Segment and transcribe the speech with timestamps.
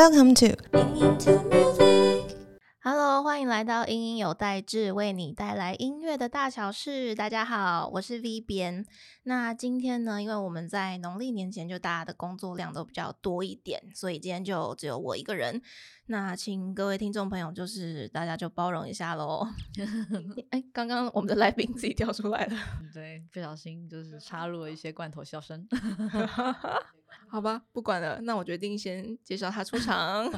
[0.00, 1.79] Welcome to
[3.40, 7.14] 欢迎来到音音有代志，为你带来音乐的大小事。
[7.14, 8.84] 大家好，我是 V 边。
[9.22, 15.62] 那今天呢，因为我们在农历年前就大家的工作量都比较多一点，所以今天就只有我一个人。
[16.08, 19.48] 那请各位听众朋友，就是大家就包容一下喽。
[20.52, 22.56] 哎，刚刚我们的来宾自己跳出来了，
[22.92, 25.66] 对，不小心就是插入了一些罐头笑声。
[27.26, 30.30] 好吧，不管了，那我决定先介绍他出场。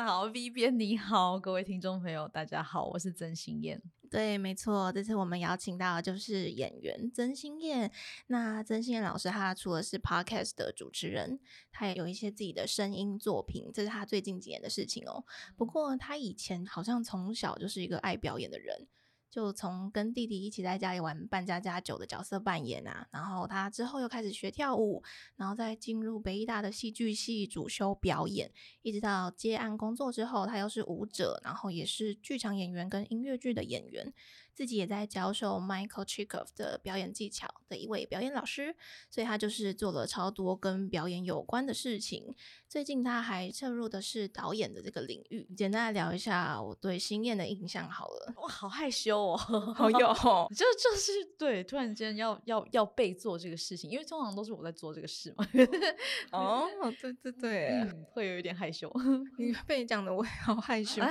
[0.00, 3.82] 好，V 边你好，各位听众朋友，大家好，我是曾心燕。
[4.10, 7.92] 对，没错，这次我们邀请到的就是演员曾心燕。
[8.28, 11.38] 那曾心燕老师，她除了是 Podcast 的主持人，
[11.70, 15.24] 她也有一些自己的声音作品，这是她最近几年的事情哦。
[15.56, 18.86] 不过她以前好像从小就是一个爱表演的人。
[19.32, 25.02] 就从跟弟弟一起在家里玩扮家家酒的角色扮演啊，然后他之后又开始学跳舞，
[25.36, 34.12] 然后再进入北艺大的戏剧系主修表演，一直到接案工作之后，他又是舞者，然后也是剧场演员跟音乐剧的演员。
[34.54, 38.76] 自己也在教授 Michael Chekov 的表演技巧的一位表演老师，
[39.08, 42.34] 所以他就是做了超多跟表演有关的事情。
[42.72, 45.46] 最近他还涉入的是导演的这个领域。
[45.54, 48.32] 简单来聊一下我对新燕的印象好了。
[48.38, 49.98] 哇，好害羞哦，好有，
[50.56, 55.46] 就就是对，突然间要要要被做这个事情，因为通常都是我在做这个事嘛。
[56.32, 56.66] 哦，
[56.98, 58.90] 对对对，会有一点害羞。
[59.36, 61.02] 你被你讲的我也好害羞。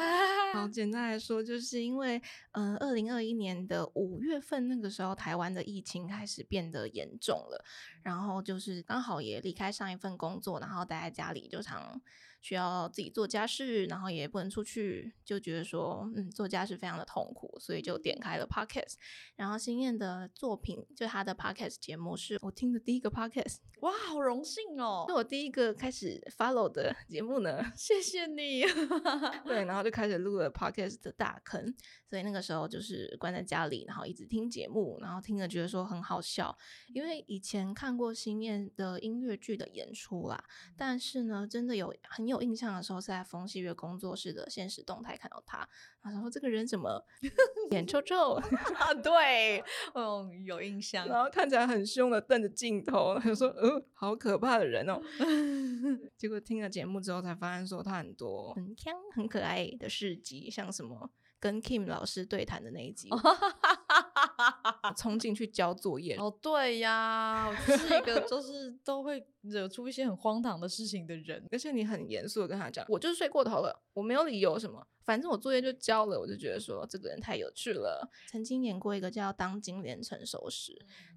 [0.56, 2.20] 好，简单来说，就是因为
[2.54, 3.32] 嗯，二零二一。
[3.42, 7.66] 年的五月份，那个时候台湾的疫情开始变得严重了，
[8.04, 12.02] 然后就是刚好也离开上一份工作，然后待在家里就常。
[12.42, 18.96] 需要自己做家事，然后也不能出去，就觉得说，嗯，做家事非常的痛苦，所以就点开了 podcast。
[19.36, 28.64] 然后新燕的作品，就她的 podcast 节目是我听的第一个 podcast，哇，好荣幸哦，是我第一个开始 follow 的节目呢，谢谢你。
[29.46, 31.72] 对，然后就开始录了 podcast 的大坑，
[32.10, 40.44] 所以那个时候就是关在家里，然后一直听节目，然后听了觉得说很好笑，因为以前看过新燕的音乐剧的演出啦，
[40.76, 42.31] 但是呢，真的有很。
[42.31, 45.68] 有印象的时候是在风细月工作室的现实动态看到他，
[46.04, 47.04] 然后说这个人怎么
[47.72, 48.40] 脸臭臭？
[49.02, 49.64] 对，
[49.96, 51.08] 嗯，有印象。
[51.08, 55.02] 然后看起来很凶的瞪着镜头， 他说：“嗯，好可怕的人哦。”
[56.16, 61.10] 结果听了节目之后才发现，说他很多很强、很可爱的事迹，像什么
[61.40, 63.10] 跟 Kim 老师对谈的那一集。
[64.98, 74.86] 冲进去交作业哦，对呀，我是一个就是 都会惹出一些很荒唐的事情的人，而且你很严肃的跟他讲，我就是睡过头了，我没有理由什么。
[75.04, 78.08] 反正我作业就交了，我就觉得说这个人太有趣了。
[78.30, 80.72] 曾经演过一个叫《当金莲成熟时》，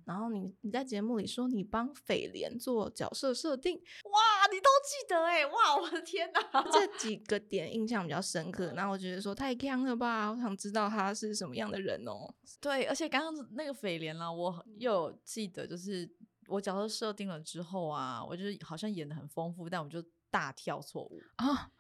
[0.07, 8.73] 然后你你在节目里说你帮斐莲做角色设定，哇，你都记得哎，哇，我的天哪，这几个点印象比较深刻。
[8.75, 12.35] 然后我觉得说太强了吧，我想知道他是什么样的人哦。
[12.63, 16.09] 对，而且刚刚那个斐莲啦，我又记得就是
[16.47, 20.05] 我角色设定了之后啊，我就是好像演的很丰富，但我就。
[20.35, 21.71] 大跳错误啊！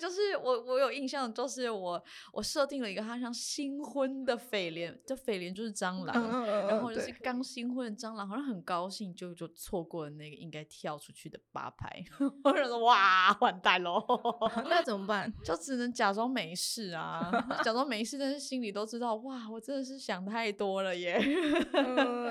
[0.00, 2.02] 就是我，我有印象，就是我，
[2.32, 12.04] 我设定了一个他像新婚的斐莲，这斐莲就是蟑螂，然后就是刚新婚的蟑螂，好像很高兴，就就错过了那个应该跳出去的八拍。
[12.44, 14.04] 我就说哇，完蛋喽！
[14.68, 15.32] 那怎么办？
[15.44, 17.30] 就只能假装没事啊，
[17.64, 21.18] 假装没事，但是心里都知道，哇，我真的是想太多了耶。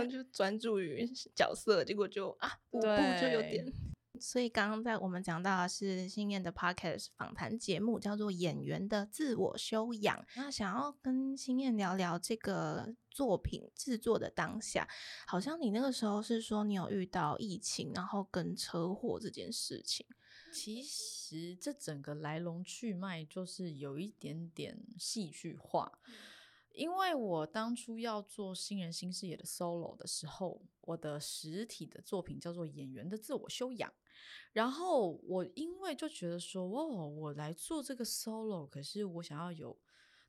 [0.09, 1.06] 就专注于
[1.36, 2.88] 角色，结果就啊， 舞步
[3.19, 3.66] 就有点。
[4.20, 10.18] 所以刚刚在我们讲到的是新燕的 podcast 访谈节目，叫做《演员的自我修养》。
[10.36, 14.88] 那想要跟新燕聊聊这个作品制作的当下，
[15.26, 20.06] 好像你那个时候是说你有遇到疫情，然后跟车祸这件事情。
[20.52, 26.00] 其实这整个来龙去脉就是有一点点戏剧化。
[26.74, 33.90] 因为我当初要做新人新视野的 solo 的时候，我的实体的作品叫做《演员的自我修养》，
[34.54, 39.78] 然后我因为就觉得说，哦，我来做这个 solo，可是我想要有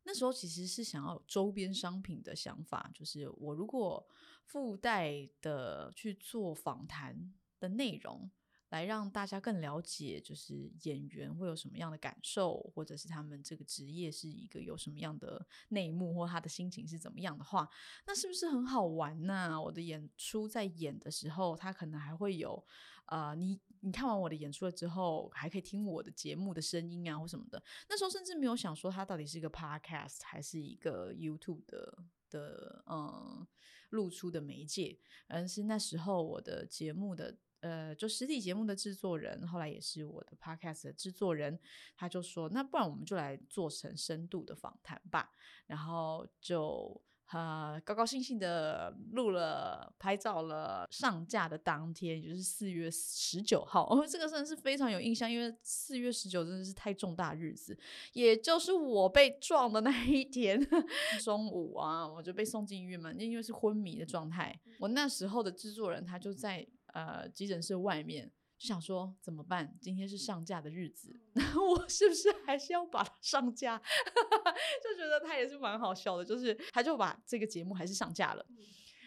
[0.03, 4.07] 那时候其实是想要有周边商品的想法，就是我如果
[4.45, 8.31] 附带的去做访谈的内容。
[8.71, 17.69] 来让大家更了解，就是演员会有什么样的感受，或者是他们这个职业是一个有什么样的内幕，或他的心情是怎么样的话，
[18.07, 19.61] 那是不是很好玩呢？
[19.61, 22.63] 我的演出在演的时候，他可能还会有，
[23.07, 27.63] 呃，你你看完我的演出了之后，还可以听我的节目的声音啊，或什么的。
[27.89, 31.99] 那时候甚至没有想说，它到底是一个 podcast 还是一个 YouTube 的
[32.29, 33.47] 的嗯
[33.91, 37.39] 露出的媒介，而是那时候我的节目的。
[37.61, 41.59] 呃，就实体节目的制作人，后来也是我的 podcast 的制作人，
[41.97, 45.31] 他就说，那不然我们就来做成深度的访谈吧，
[45.67, 47.01] 然后就。
[47.31, 57.79] 呃，高高兴兴的录了、拍照了，上架的当天，也就是四月十九号，哦， 这个真的是非常有印象，因为四月十九真的是太重大日子，
[58.15, 60.59] 也就是我被撞的那一天，
[61.23, 66.67] 中午啊，我就被送进医院嘛，因为是昏迷的状态，我那时候的制作人他就在
[67.07, 68.33] 呃急诊室外面。
[68.61, 69.79] 就想说怎么办？
[69.81, 73.79] 今天是上架的日子，那 我是不是还是要把它上架？
[74.83, 78.45] 就觉得他也是蛮好笑的，就是他就把这个节目还是上架了。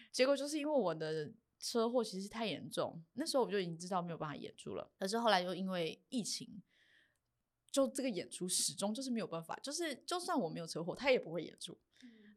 [0.10, 1.30] 结果就是因为我的
[1.60, 4.90] 车祸其实太严重，那时候我就已经知道没有办法演出了。
[4.98, 6.64] 可是后来又因为疫情，
[7.70, 11.78] 就这个演出始终就是没有办法，就是就算我没有车祸，他也不会演出。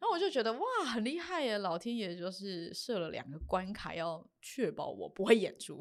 [0.04, 1.56] 然后我就觉得哇，很厉害耶！
[1.56, 5.80] 老天爷就是设了两个关卡，要确保我不会演出，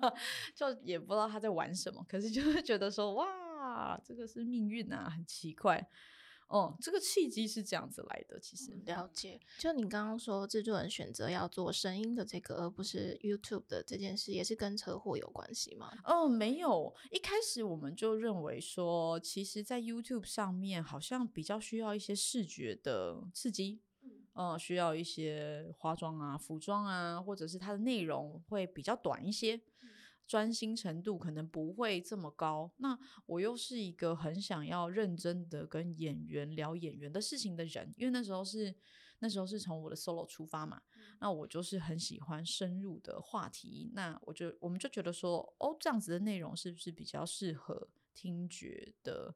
[0.56, 2.02] 就也不知道他在玩什么。
[2.08, 5.86] 可是就是觉得说哇，这个是命运啊，很奇怪。
[6.48, 8.40] 哦，这个契机是这样子来的。
[8.40, 15.92] 其实了解，就你刚刚说制作人选择要做声音的这个，而不是 YouTube 的这件事，也是跟车祸有关系吗？
[16.04, 16.94] 哦，没有。
[17.10, 23.80] 一开始我们就认为说，其实，在 YouTube 上面好像比较需要一些视觉的刺激，
[24.34, 29.60] 嗯，需要一些化妆啊、服装啊，或者是它的内容会比较短一些。
[30.28, 38.74] 专心程度可能不会这么高，那我又是一个很想要认真的跟演员聊演员的事情的人，因为那时候是
[39.20, 40.82] 那时候是从我的 solo 出发嘛，
[41.18, 49.34] 那我就是很喜欢深入的话题，那我就我们就觉得说，哦，这样子的内容是不是比较适合听觉的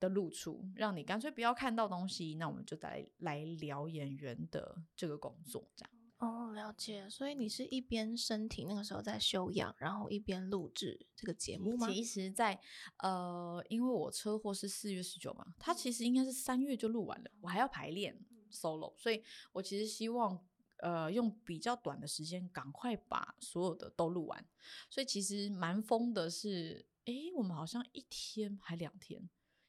[0.00, 5.90] 的露出，让你干脆不要看到东西，那我们就来来聊演员的这个工作，这样。
[6.20, 7.08] 哦，了解。
[7.08, 11.88] 所以你是一边身体那个时候在休养，然后一边录制这个节目吗？
[11.88, 12.60] 其实，在
[12.98, 18.18] 呃，因为我车祸是四月十九嘛，他其实应该是三月就录完了，我还要排练
[18.50, 20.38] solo，所以我其实希望
[20.80, 24.46] 呃用比较短的时间赶快把所有的都录完。
[24.90, 29.26] 所以其实蛮疯的是，哎，我们好像一天还两天，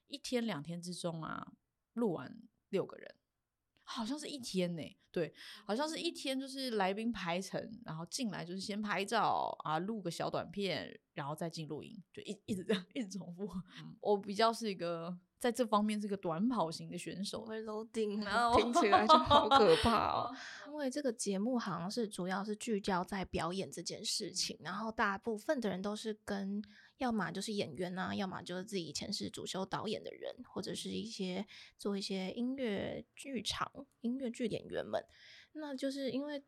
[0.07, 1.53] 一天两天之中啊，
[1.93, 3.15] 录完六个人。
[3.83, 5.33] 好像是一天呢，对，
[5.65, 13.49] 好像是一天，就是来宾排成，然后进来就是先拍照啊，录个小短片，然后再进录音，就一一直这样一直重复。
[13.99, 18.23] 我比较是一个在这方面是个短跑型的选手，会 loading，
[18.55, 20.33] 听起来就好可怕哦。
[20.67, 26.63] 因为这个节目好像是主要是聚焦在表演这件事情，然后大部分的人都是跟。
[27.01, 31.45] 要么就是演员啊，要么就是自己以前是主修导演的人，或者是一些
[31.77, 33.69] 做一些音乐剧场、
[34.01, 35.03] 音乐剧演员们。
[35.53, 36.43] 那就是因为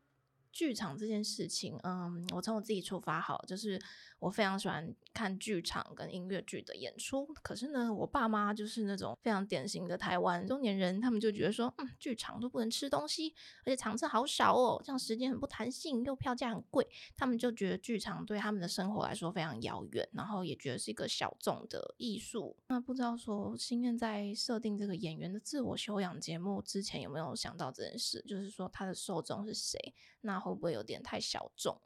[0.51, 3.81] 剧场这件事情，嗯，我从我自己出发，好，就是。
[4.23, 13.35] 我非常喜欢看剧场跟音乐剧的演出，可是呢，我爸妈就是那种非常典型的台湾中年人，他们就觉得说，嗯，剧场都不能吃东西，
[13.65, 16.87] 而且场次好少哦，这样时间很不弹性，又票价很贵，
[17.17, 22.55] 他们就觉得剧场对他们的生活来说非常遥远，然后也觉得是一个小众的艺术。
[22.69, 28.23] 那不知道说，心愿在设定这个演员的自我修养节目之前，有没有想到这件事？
[28.25, 29.93] 就是说，他的受众是谁？
[30.21, 31.81] 那会不会有点太小众？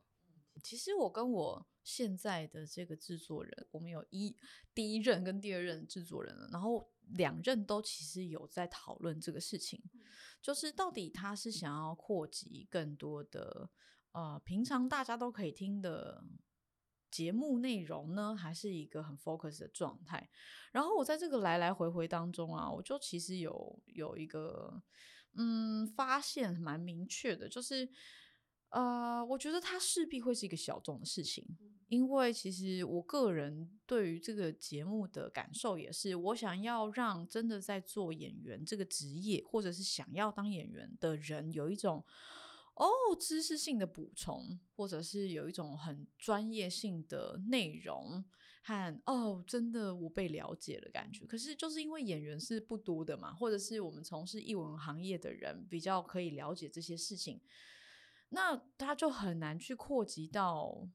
[0.61, 1.65] 其实我跟我。
[1.87, 4.35] 现在的这个制作人，我们有一
[4.75, 9.81] 第一任跟第二任制作人了，然后两任都其实有在讨论这个事情，
[10.41, 13.69] 就是到底他是想要扩及更多的
[14.11, 16.21] 呃平常大家都可以听的
[17.09, 20.29] 节目内容呢，还是一个很 focus 的状态？
[20.73, 24.83] 然后我在这个来来回回当中啊，我就其实有有一个
[25.35, 27.89] 嗯发现蛮明确的，就是
[28.69, 31.45] 呃，我觉得它势必会是一个小众的事情。
[31.89, 42.03] 因为其实我个人对于这个节目的感受也是，我想要让真的在做演员这个职业，或者是想要当演员的人，有一种
[42.75, 42.85] 哦
[43.17, 48.21] 知识性的补充，或者是有一种很专业性的内容
[48.63, 51.25] 和哦真的我被了解的感觉。
[51.25, 57.39] 可是就是因为演员是不多的嘛，或者是我们从事艺文行业的人比较可以了解这些事情，
[58.29, 60.87] 那他就很难去扩及到。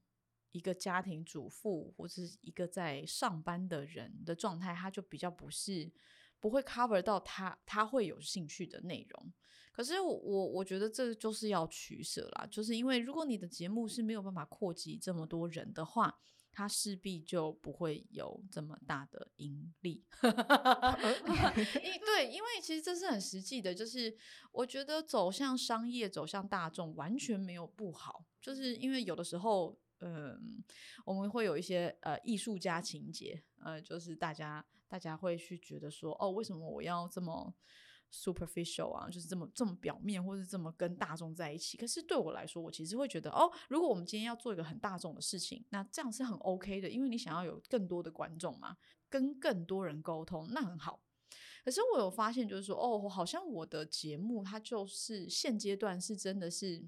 [0.52, 5.90] 一个家庭主妇或者是一个在上班的人的状态，他就比较不是
[6.38, 9.32] 不会 cover 到他他会有兴趣的内容。
[9.72, 16.20] 可是我我觉得这就是要取舍啦，就是因为如果你的节目是没有办法扩及这么多人的话，
[16.52, 20.04] 它势必就不会有这么大的盈利。
[20.22, 24.16] 因对，因为其实这是很实际的，就是
[24.52, 29.76] 我觉得走向商业、走向大众完全没有不好，就是因为有的时候。
[30.04, 30.64] 嗯，
[31.04, 37.54] 我们会有一些呃艺术家情节，呃，就是大家大家会去觉得说，哦，为什么我要这么
[38.12, 41.78] superficial 啊，就是这么这么表面，或是这么跟大众在一起？
[41.78, 48.76] 可是对我来说，我其实会觉得，哦，如果我们今天要做一个很大众的事情，那这样是很 OK 的，因为你想要有更多的观众嘛，
[49.08, 51.00] 跟更多人沟通，那很好。
[51.64, 56.84] 可是我有发现，就是说，哦，好像我的节目它就是现阶段是真的是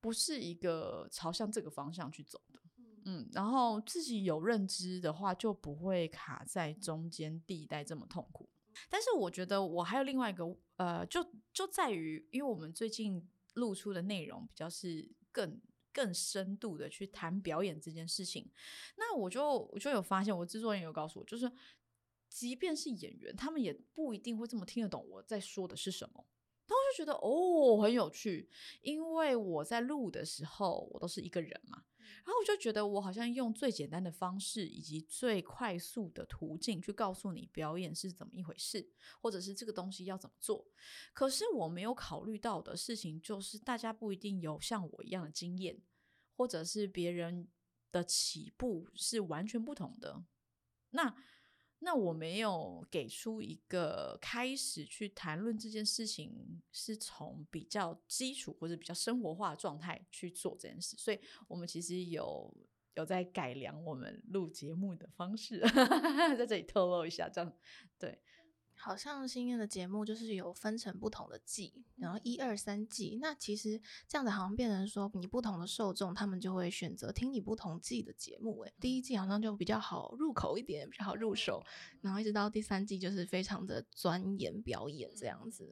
[0.00, 2.60] 不是一个朝向这个方向去走的，
[3.06, 8.48] 嗯，然后自己有认知的话，就不会卡在中间地带这么痛苦。
[8.88, 10.44] 但是我觉得我还有另外一个，
[10.76, 15.60] 呃，就就在于，因为我们最近露出的内容比较是更
[15.92, 18.50] 更深度的去谈表演这件事情，
[18.96, 21.50] 那我就我就有发现，我制作人有告诉我，就是。
[22.34, 26.24] 即便是演员，他们也不一定会这么听得懂我在说的是什么。
[26.72, 28.48] 然后就觉得哦，很有趣，
[28.80, 31.84] 因为我在录的时候，我都是一个人嘛。
[32.24, 40.66] 然后我就觉得我好像用最简单的方式以及最快速的途径去告诉你表演是怎么一回事，或者是这个东西要怎么做。
[41.12, 45.78] 可是我没有考虑到的事情，就是大家不一定有像我一样的经验，
[46.36, 47.48] 或者是别人
[47.90, 50.24] 的起步是完全不同的。
[50.90, 51.14] 那。
[51.84, 62.54] 那我没有给出一个开始去谈论这件事情，是从比较基础或者比较生活化的状态去做这件事，所以我们其实有
[62.94, 65.60] 有在改良我们录节目的方式，
[66.38, 67.52] 在这里透露一下，这样
[67.98, 68.16] 对。
[68.84, 73.16] 好像新燕的节目就是有分成不同的季，然后一二三季。
[73.22, 78.58] 那其实这样子好像变成说，你不同的受众，他们就会选择听你不同季的节目。
[78.62, 81.62] 诶，第一季好像就比较好入口一点，比较好入手，
[82.00, 85.70] 然后一直到第三季就是非常的钻研表演这样子。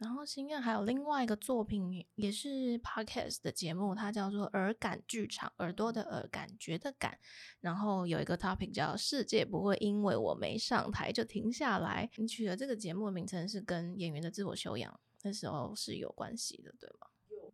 [0.00, 7.18] 然后新燕还有另外一个作品，也是 podcast 的节目，它叫做耳感剧场，耳朵的耳，感觉的感。
[7.60, 12.10] 然后有一个 topic 叫“世界不会因为我没上台就停下来”。
[12.16, 17.06] 你取的这个节目的名称是跟演员的自我修养那时候是有关系的，对吗？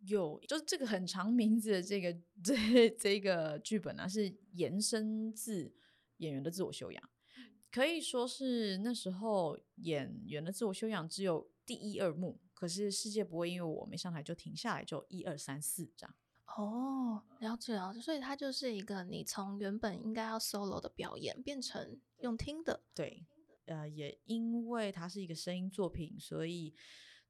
[0.05, 5.69] 有，就是这个很长名字的这个这这个剧本呢，是延伸自
[6.19, 7.09] 演员的自我修养，
[7.69, 11.45] 可以说是那时候演员的自我修养只有。
[11.67, 16.15] 第一二幕，可是世界不会因为我没上台就停下来，就一二三四这样。
[16.55, 22.81] 哦，了解了解，所以它就是一个你从原本应该要 solo 的表演变成用听的。
[22.95, 23.25] 对，
[23.65, 26.73] 呃，也因为它是一个声音作品，所以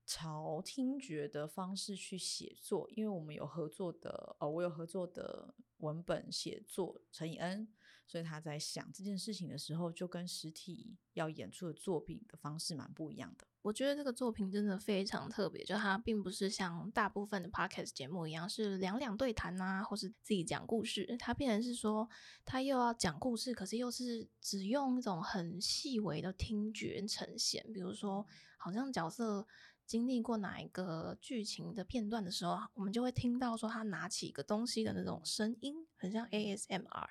[0.06, 2.88] 朝听觉的方式去写作。
[2.91, 7.67] 因为我们有合作的，呃，我有合作的文本写作陈以恩。
[8.07, 13.45] 所以他在想这件事情的时候，就跟实体要演出的作品的方式蛮不一样的。
[13.61, 21.17] 我觉得这个作品真的非常特别，就它并不是像大部分的 podcast 节目一样是两两对谈啊，或是自己讲故事。
[21.19, 22.07] 它变成是说，
[22.45, 27.61] 他又要讲故事，可是又是只用那种很细微的听觉呈现。
[27.73, 28.25] 比如说，
[28.57, 29.45] 好像角色
[29.85, 37.09] 经历过哪一个剧情的片段的时候，我们就会听到说他拿起一个东西的那种声音，很像 ASMR。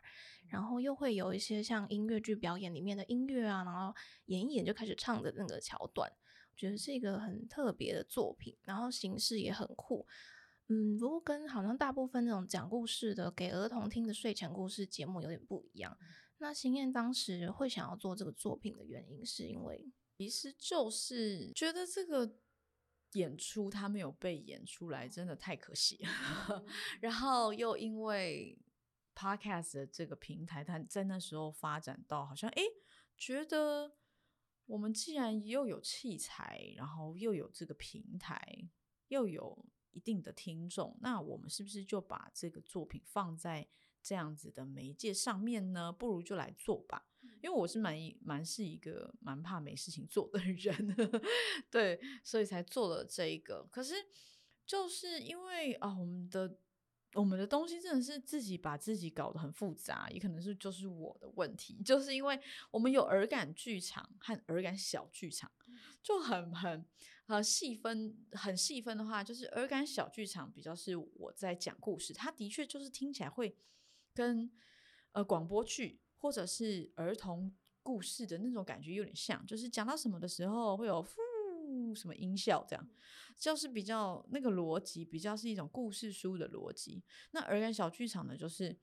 [0.48, 3.94] 然后又会有一些像音乐剧表演里面的音乐啊，然后
[4.26, 10.06] 演一演就开始唱的那个桥段，我觉得是一个很特别的作品，然后形式也很酷。
[10.68, 15.96] 嗯，不过跟好像大部分那种讲故事的给儿童听的睡前故事节目有点不一样。
[16.38, 19.88] 那新燕当时会想要做这个作品的原因，是因为
[20.18, 22.36] 其实就是觉得这个
[23.12, 26.64] 演出它没有被演出来，真的太可惜了。
[27.00, 28.58] 然后又因为。
[29.16, 32.62] Podcast 的这个平台，它在那时候发展到好像，哎，
[33.16, 33.96] 觉得
[34.66, 38.68] 我们既然又有器材，然后又有这个平台，
[39.08, 43.66] 又有一定的听众，那我们是不是就把这个作品放在
[44.02, 45.90] 这样子的媒介上面呢？
[45.90, 47.08] 不如就来做吧。
[47.42, 50.96] 因为我是蛮蛮是一个蛮怕没事情做的人，
[51.70, 53.66] 对，所以才做了这一个。
[53.70, 53.94] 可是
[54.66, 56.58] 就是因为啊，我们的。
[57.14, 62.38] 我们的东西真的是自己把自己搞得很复杂，也可能是就是我的问题， 就是因为
[62.70, 65.50] 我们有耳感剧场和耳感小剧场，
[66.02, 66.84] 就很很
[67.26, 73.56] 呃细分，很细分的话，就是耳感小剧场比较是我在讲故事，它的确就是听起来会
[74.12, 74.50] 跟
[75.12, 81.08] 呃广播剧或者是儿童故事的那种感觉有点像，就是讲到什么的时候会有呼
[81.94, 82.88] 什么音效这样。
[83.38, 87.02] 就是比较那个逻辑，比较是一种故事书的逻辑。
[87.32, 88.74] 那儿感小剧场呢，就是，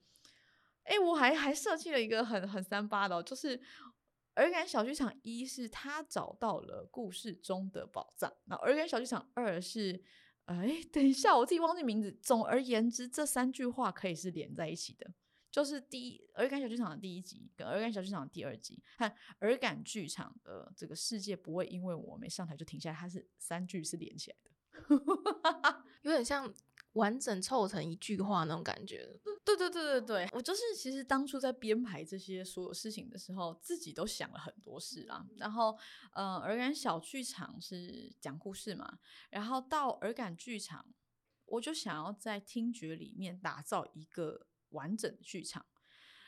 [0.84, 3.60] 哎，我还还设计了一个很很三八的，就是
[4.34, 10.04] 儿感小剧场一是他找到了故事中的宝藏，那儿感小剧场二是
[10.44, 12.12] 哎，等一下，我自己忘记名字。
[12.22, 15.12] 总而言之，这三句话可以是连在一起的，
[15.54, 26.52] 就是第一耳感小剧场的第一集，跟耳感小剧场的第二集，和耳感剧场的这个世界不会因为我没上台就停下来，它是三句是连起来的， 有点像。
[26.94, 29.04] 完整凑成一句话那种感觉，
[29.44, 35.26] 对对对对对，我就是其实当初在编排这些所有事情的时候，自己都想了很多事啦。
[35.36, 35.76] 然后，
[36.12, 40.86] 呃，耳感小剧场是讲故事嘛，然后到耳感剧场，
[41.46, 45.64] 我就想要在听觉里面打造一个完整的剧场。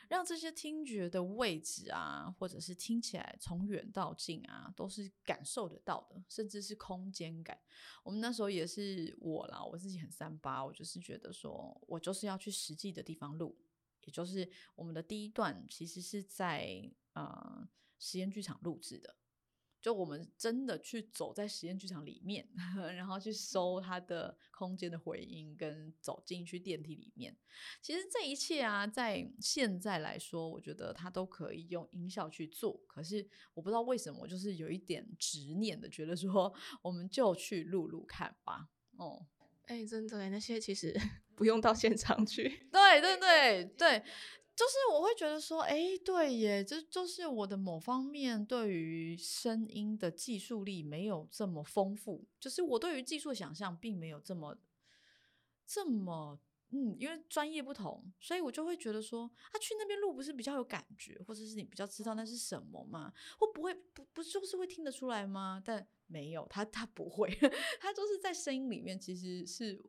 [0.09, 7.59] 让这些听觉的位置啊，或者是听起来从远到近啊，都是感受得到的，甚至是空间感。
[8.03, 13.57] 我们那时候也是我啦，我自己很三八，我就是觉得说我就是要去实际的地方录，
[14.05, 17.67] 也就是我们的第一段其实是在呃
[17.99, 19.13] 实验剧场录制的。
[19.79, 22.47] 就我们真的去走在实验剧场里面，
[22.95, 27.35] 然后去搜它的空间的回音，跟走进去电梯里面。
[27.81, 32.79] 其实这一切啊，在现在来说，我觉得它都可以用音效去做。
[32.87, 38.69] 可是我不知道为什么，我就是有一点执念的，觉得说我们就去录录看吧。
[38.97, 39.25] 哦，
[39.65, 40.93] 哎，真的，那些其实
[41.35, 42.67] 不用到现场去。
[42.71, 44.03] 对对对对。
[44.57, 54.57] 就是我会觉得说，哎，对耶，这就是我的某方面对于声音的技术力没有这么丰富，就是我对于技术想象并没有这么
[55.63, 56.39] 这么，
[56.71, 63.13] 嗯，因为专业不同，所以我就会觉得说，他去那边录不是比较有感觉，或者是你比较知道那是什么吗？
[63.37, 65.61] 会不会不不就是会听得出来吗？
[65.63, 67.29] 但没有，他他不会，
[67.79, 69.79] 他就是在声音里面其实是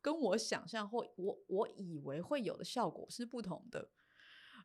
[0.00, 3.90] 跟我想象或我我以为会有的效果是不同的。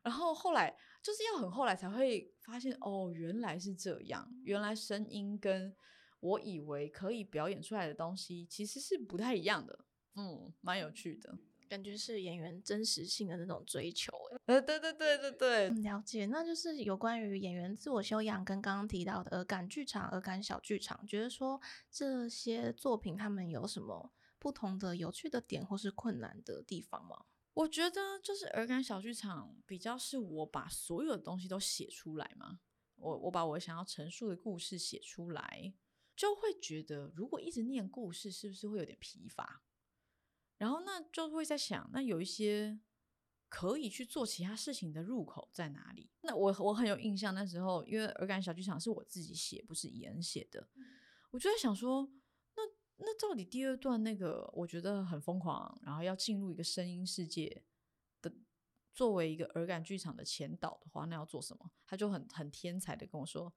[0.02, 5.74] 然后后来就是要很后来才会发现，哦，原来是这样，原来声音跟
[6.20, 9.84] 我以为可以表演出来的东西其实是不太一样的，
[10.16, 11.38] 嗯，蛮有趣的，
[11.68, 14.12] 感觉是演员真实性的那种追求，
[14.46, 27.24] 呃，对对对对对，了解，那就是有关于演员自我修养跟刚刚提到的耳感剧场、耳感小剧场，觉得说这些作品他们有什么不同的有趣的点或是困难的地方吗？
[27.60, 32.60] 我觉得就是耳感小剧场比较是我把所有的东西都写出来嘛，
[32.96, 35.74] 我我把我想要陈述的故事写出来，
[36.16, 39.62] 就会觉得如果一直念故事是不是会有点疲乏？
[40.56, 42.80] 然后那就会在想，那有一些
[43.50, 46.10] 可以去做其他事情的入口在哪里？
[46.22, 50.66] 那我我很有印象，那时候因为耳感小剧场是我自己写，不是言写的，
[51.30, 52.10] 我就在想说。
[53.02, 57.62] 那到底第二段那个我觉得很疯狂，然后要进入一个声音世界
[58.20, 58.30] 的，
[58.92, 61.70] 作为一个耳感剧场的前导的话，那要做什么？
[61.86, 63.52] 他就很很天才的跟我说：“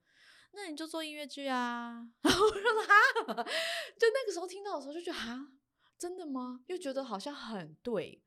[0.55, 2.09] 那你就做音乐剧啊。
[2.23, 3.43] ”然后我说：“哈，
[3.99, 5.51] 就那个时候听到的时候就觉得哈，
[5.97, 6.63] 真的吗？
[6.67, 8.23] 又觉得好像很对，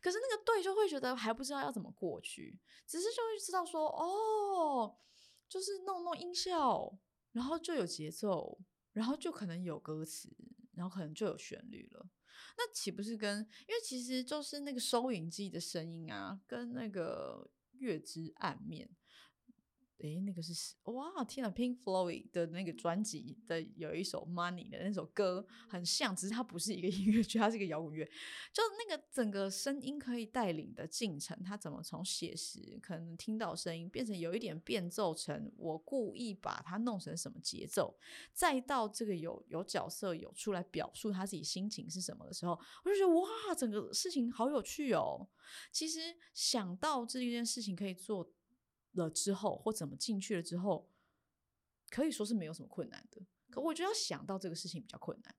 [0.00, 4.96] 可是那个对就会觉得还不知道要怎么过去，只是就会知道说哦，
[5.48, 6.96] 就是弄弄音效，
[7.32, 8.60] 然后就有节奏。”
[8.92, 10.28] 然后就可能有歌词，
[10.74, 12.08] 然后可能就有旋律了。
[12.56, 13.38] 那岂不是跟？
[13.40, 18.90] 因为其实就是那个收音机的声音啊，跟那个月之暗面。
[20.02, 20.52] 诶，那个是
[20.84, 28.04] 哇，天呐 p i n k Floyd 的那个专辑的有一首 Money 的那首歌很像，只是它不是一个音乐剧，它是一个摇滚乐。
[28.52, 37.96] 就那个整个声音可以带领的进程，它怎么从写实可能听到声音，变成有一点变奏成我故意把它弄成什么节奏，
[38.32, 45.28] 再到这个有有角色有出来表述他自己心情是什么的时候，我就觉得哇，整个事情好有趣哦。
[45.70, 46.00] 其实
[46.34, 48.32] 想到这一件事情可以做。
[48.92, 50.88] 了之后，或怎么进去了之后，
[51.90, 53.22] 可以说是没有什么困难的。
[53.50, 55.34] 可我觉得要想到这个事情比较困难，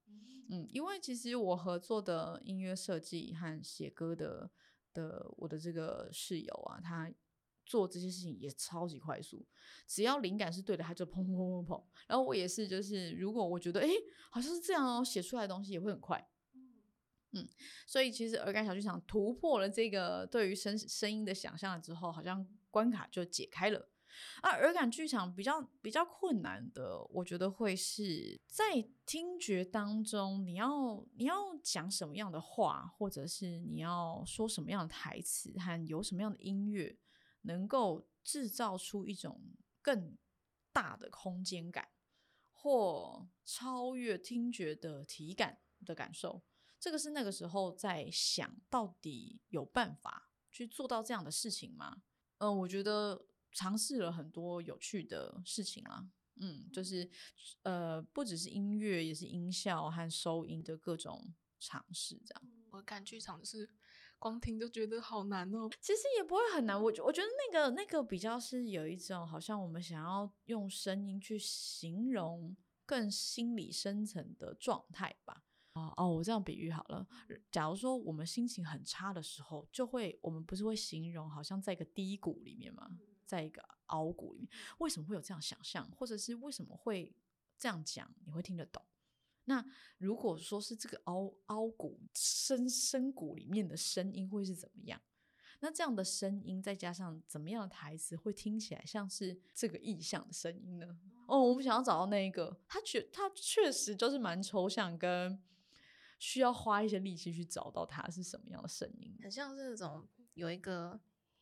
[0.51, 4.51] 嗯，因为其实我合作的音乐设计和写歌的
[4.93, 7.11] 的我的这个室友啊，他
[7.65, 9.43] 做这些事情也超级快速，
[9.87, 11.83] 只要灵感是对的，他就砰砰砰砰砰。
[12.07, 13.87] 然后我也是，就是如果我觉得哎，
[14.29, 16.29] 好像是这样哦，写出来的东西也会很快。
[17.31, 17.49] 嗯，
[17.87, 23.91] 所以其实耳感小剧场突破了这个对于声声音的想象了之后，好像关卡就解开了。
[24.41, 28.63] 而耳感剧场比较比较困难的，我觉得会是在
[29.05, 36.97] 听觉当中，你要你要讲什么样的话，或者是你要说什么样的台词，和有什么样的音乐，
[37.41, 39.41] 能够制造出一种
[39.81, 40.17] 更
[40.71, 41.89] 大的空间感，
[42.51, 46.43] 或超越听觉的体感的感受。
[46.79, 52.03] 这个是那个时候在想到底有办法去做到这样的事情吗？
[52.43, 56.05] 嗯，我觉得尝试了很多有趣的事情啦。
[56.35, 57.09] 嗯，就是
[57.61, 62.43] 呃，不只是音乐，也是音效和收音的各种尝试，这样。
[62.71, 63.69] 我赶剧场就是
[64.19, 65.69] 光听都觉得好难哦。
[65.79, 75.43] 其实也不会很难，我觉我觉得那个那个比较是有一种好像我们想要用声音去形容更心理深层的状态吧。
[75.73, 77.05] 哦哦，我这样比喻好了。
[77.51, 82.89] 假如说我们心情很差的时候，就会我们不是会形容好像在一个低谷里面吗？
[83.25, 87.15] 在一个凹谷里面，为什么会有这样想象，或者是为什么会
[87.57, 88.13] 这样讲？
[88.25, 88.83] 你会听得懂？
[89.45, 89.65] 那
[89.97, 95.01] 如果说是这个凹凹谷深深谷里面的声音会是怎么样？
[95.59, 100.95] 那这样的声音再加上怎么样的台词，会听起来像是这个意象的声音呢？
[101.27, 105.41] 哦，我们想要找到那一个，他确他确实就是蛮抽象跟。
[106.23, 110.97] 需要花一些力气去找到它是什么样的声音，很像是那种有一个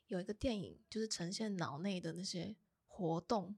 [0.08, 2.56] 有一个电影，就是呈现脑内的那些
[2.88, 3.56] 活动。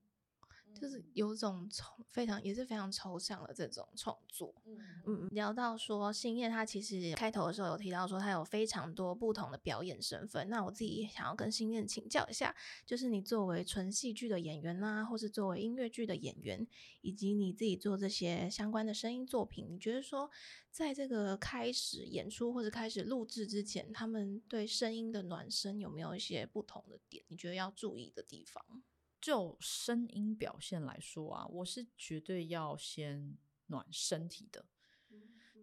[0.80, 5.30] 就是有种抽非常也是非常抽象的这种创作，嗯嗯。
[5.32, 10.48] 聊到说星夜，他其实开头的时候有提到说他有非常多不同的表演身份。
[10.50, 12.56] 那我自己想要跟星夜请教一下，
[12.86, 16.68] 就是你作为纯戏剧的演员呐，或是作为音乐剧的演员，
[17.02, 20.30] 以及你自己做这些相关的声音作品，你觉得说
[20.70, 27.24] 在这个开始演出或者开始录制之前，他们对声音的暖身有没有一些不同的点？
[27.28, 28.84] 你觉得要注意的地方？
[29.24, 34.66] 就声音表现来说啊，我是绝对要先暖身体的。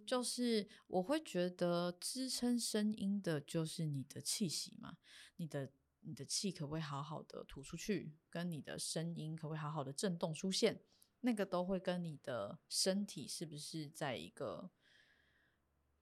[0.06, 4.96] 就是我会觉得支撑声音的就是你的气息嘛，
[5.36, 5.70] 你的
[6.00, 10.82] 你的气可不可以好好的吐出去，跟你的声音可不可以好好的震动出现，
[11.20, 14.70] 那个都会跟你的身体是不是在一个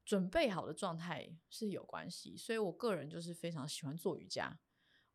[0.05, 2.37] 准备好的状态是有关系。
[2.37, 4.61] 所以我个人就是非常喜欢做瑜伽。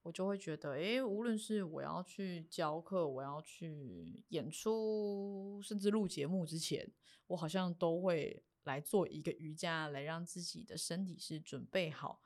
[0.04, 6.92] 我就会觉得，诶，无论是我要去教课，我要去演出，甚至录节目之前，
[7.28, 12.22] 我好像都会来做一个瑜伽，来让自己的身体是准备好，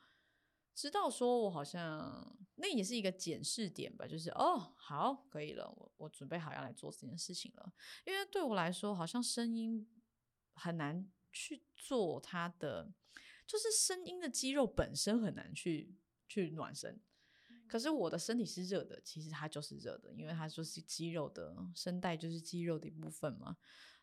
[0.74, 7.72] 知道说我好像那也是一个检视点吧，就是哦，好，可以了，我我准备好要来做这件事情了。
[8.06, 9.88] 因为对我来说，好像声音
[10.54, 12.92] 很难去做它的，
[13.46, 15.96] 就是声音的肌肉本身很难去
[16.28, 17.00] 去暖身。
[17.68, 23.58] 可是我的身体是热的，其实它就是热的，因为它就是肌肉的声带，就是肌肉的一部分嘛，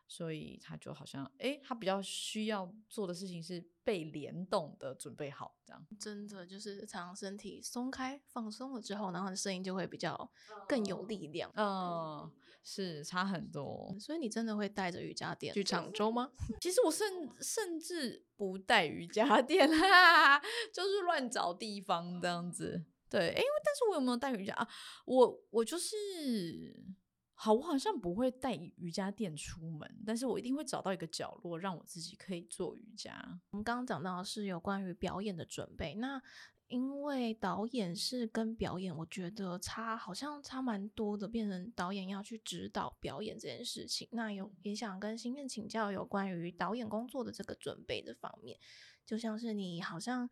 [0.07, 5.87] 所以它就好像，哎，它比较需要做的事情是被联动的准备好，这样。
[5.99, 10.31] 真的就是常身体松开放松了之后，然后声音就会比较
[10.69, 11.51] 更有力量。
[11.57, 12.31] 嗯，
[12.63, 13.95] 是差很多。
[13.99, 16.31] 所以你真的会带着瑜伽垫去常州吗？
[16.61, 17.07] 其实我甚
[17.41, 20.39] 甚至不带瑜伽垫啦，
[20.73, 22.85] 就是乱找地方这样子。
[23.11, 24.69] 对，哎，但是我有没有带瑜伽啊？
[25.05, 26.75] 我我就是
[27.35, 33.41] 好，我好像不会带瑜伽垫出门，但是我一定会找到一个角落，让我自己可以做瑜伽。
[33.51, 36.21] 我们刚刚讲到是有关于表演的准备，那
[36.67, 44.09] 因为导演是跟表演，我觉得差好像差蛮多的，变成导演要去指导表演这件事情。
[44.13, 48.59] 那有也想跟新燕请教有关于导演工作的这个准备的方面，
[49.07, 50.29] 就像是你好像。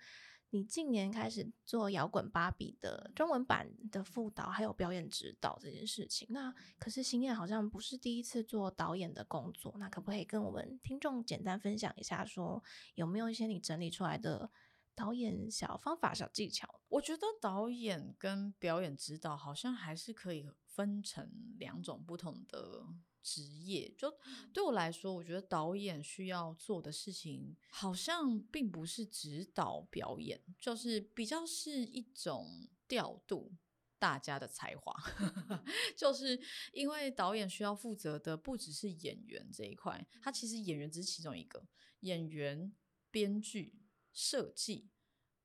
[0.54, 12.62] 你近年开始做摇滚芭比的中文版的副导，还有表演指导这件事情，那可是新燕好像不是第一次做导演的工作，那可不可以跟我们听众简单分享一下，说
[12.94, 14.50] 有没有一些你整理出来的
[14.94, 16.68] 导演小方法、小技巧？
[16.88, 22.84] 我觉得导演跟表演指导好像还是可以分成两种不同的。
[23.22, 24.12] 职业就
[24.52, 33.52] 对我来说，我觉得导演需要做的事情，好像并不是指导表演，就是比较是一种调度
[33.98, 34.92] 大家的才华。
[35.96, 36.40] 就是
[36.72, 41.66] 因为导演需要负责的不只是演员这一块，他其实演员只是其中一个，
[42.00, 42.72] 演员、
[43.10, 43.78] 编剧、
[44.12, 44.90] 设计。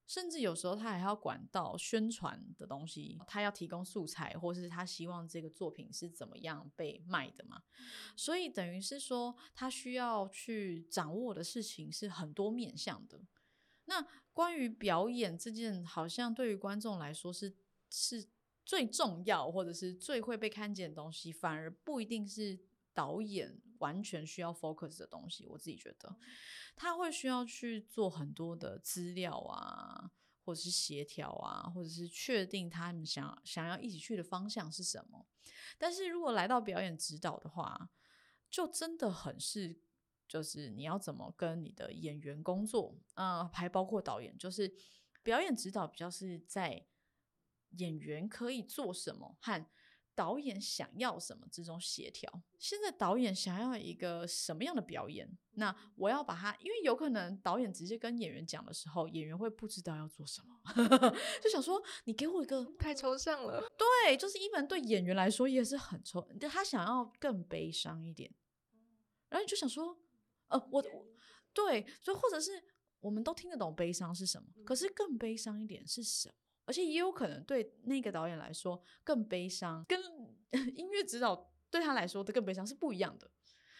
[0.07, 7.61] 甚至有时候他还要管到宣传的东西，他要提供素材，或是他希望这个作品是怎么样被卖的嘛？
[8.15, 13.19] 所以等于是说，他需要去掌握的事情是很多面向的。
[13.85, 17.53] 那关于表演这件，好像对于观众来说是
[17.89, 18.25] 是
[18.65, 22.57] 最重要，或者是最会被看见的东西，反而不一定是
[22.93, 25.45] 导演完全需要 focus 的东西。
[25.47, 26.15] 我自己觉得。
[26.75, 30.11] 他会需要去做很多的资料啊，
[30.45, 35.25] 或者是协调啊，或者是确定他们想想要一起去的方向是什么。
[35.79, 37.89] 但是如果来到表演指导的话，
[38.47, 39.79] 就真的很是，
[40.27, 44.71] 就是你要怎么跟你的演员工作啊，还包括导演，就是
[45.23, 46.85] 表演指导比较是在
[47.71, 49.65] 演员可以做什么和。
[50.17, 52.41] 导演想要什么之中协调。
[52.57, 55.29] 现在导演想要一个什么样的表演？
[55.51, 60.59] 那我要把它，因为有可能导演直接跟演员讲的时候，演员会不知道要做什么，
[61.39, 63.61] 就想说你给我一个太抽象了。
[63.77, 68.33] 对，就是一本对演员来说也是很抽，他想要更悲伤一点，
[69.29, 69.95] 然后就想说，
[70.47, 71.05] 呃，我我
[71.53, 72.63] 对，所以或者是
[73.01, 76.33] 我们都听得懂悲伤是什么，可是更悲伤一点是什么？
[76.67, 79.99] 而且也有可能对那个导演来说，更悲伤跟
[80.75, 83.31] 音乐指导对他来说的更悲伤是不一样的，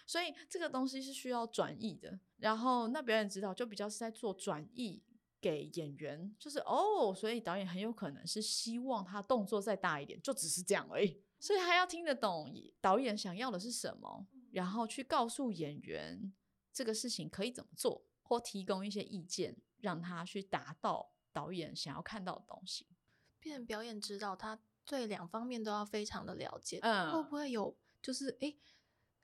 [0.06, 2.20] 所以这个东西是需要转译的。
[2.38, 5.04] 然后那表演指导就比较是在做转译
[5.42, 11.22] 给演员，就是哦，所以导演很有可能是希望他动作再大一点，就只是这样而已。
[11.40, 16.34] 所以他要听得懂导演想要的是什么，然后去告诉演员
[16.72, 21.12] 这个事情可以怎么做，或提供一些意见，让他去达到。
[21.38, 22.88] 导演想要看到的东西，
[23.40, 26.80] 变表演指导，他对两方面都要非常的了解。
[26.82, 28.56] 嗯，会不会有就是哎，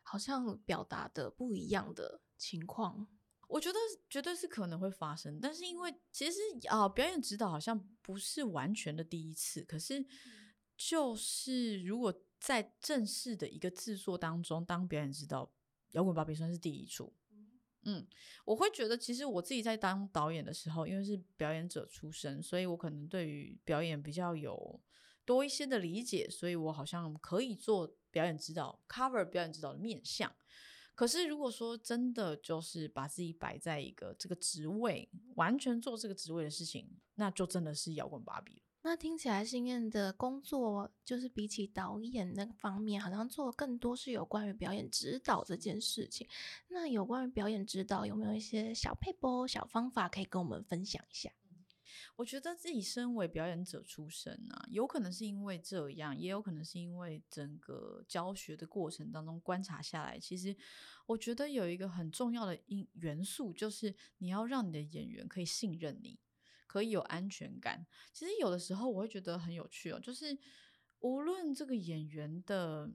[0.04, 3.08] 好像表达的不一样的情况？
[3.48, 10.06] 我觉得绝对是可能会发生，但是因为其实啊，表演指导好像不是完全的第一次，可是
[10.78, 15.52] 就是如果在正式的一个制作当中当表演指导，
[15.92, 17.12] 摇滚芭比算是第一处。
[17.86, 18.06] 嗯，
[18.46, 24.82] 我会觉得其实我自己在当导演的时候，因为是表演者出身，所以我可能对于表演比较有
[25.26, 30.34] 多一些的理解，所以我好像可以做表演指导，cover 表演指导的面向。
[30.96, 38.63] 可是如果说真的就是把自己摆在一个这个职位，完全做这个职位的事情，那就真的是摇滚芭比了。
[38.86, 46.28] 那听起来，新燕的工作就是比起导演那个方面，好像做更多是有关于表演指导这件事情。
[46.68, 51.32] 那有关于表演指导，有没有一些小配播、小方法可以跟我们分享一下？
[52.18, 60.56] 我觉得自己身为表演者出身啊，有可能是因为这样，也有可能是因为整个教学的过程当中观察下来，其实
[61.06, 66.20] 我觉得有一个很重要的因元素，就是你要让你的演员可以信任你。
[66.74, 67.86] 可以有安全感。
[68.12, 70.36] 其实有的时候我会觉得很有趣哦，就是
[71.02, 72.90] 无论这个演员的，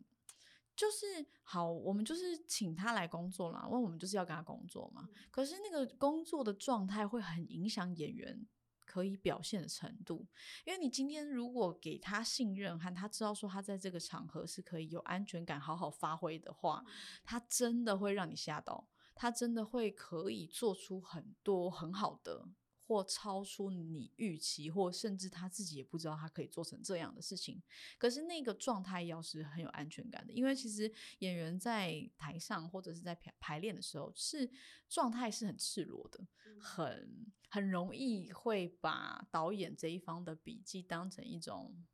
[0.74, 5.08] 就是好，我们就是请他来工作啦，因为我们就是要跟他工作嘛。
[5.30, 8.44] 可是那个工作的状态会很影响演员
[8.84, 10.26] 可以表现的程度，
[10.66, 16.84] 因为你今天如果给他信任和他知道说他在这个场合是可以有安全感、好好发挥的话，
[17.22, 22.48] 他真的会让你吓到，他真的会可以做出很多很好的。
[22.88, 27.62] 或超出你预期，或甚至他自己也不知道他可以做成这样的事情。
[27.98, 34.50] 可是那个状态要是很有安全感的，因为其实演员在台上或者是在排排练的时候，是
[34.88, 36.26] 状态是很赤裸的，
[36.58, 41.84] 很很容易会把导演这一方的笔记当成一种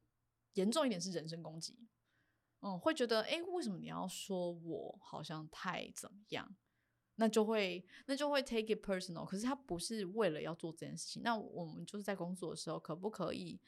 [0.53, 1.89] 严重一点是人身攻击。
[2.61, 6.57] 嗯，会觉得哎，为什么你要说我好像太怎么样？
[7.17, 9.25] 那就会，那就会 take it personal。
[9.25, 11.23] 可是他不是为了要做这件事情。
[11.23, 13.61] 那我们就是在工作的时候，可不可以，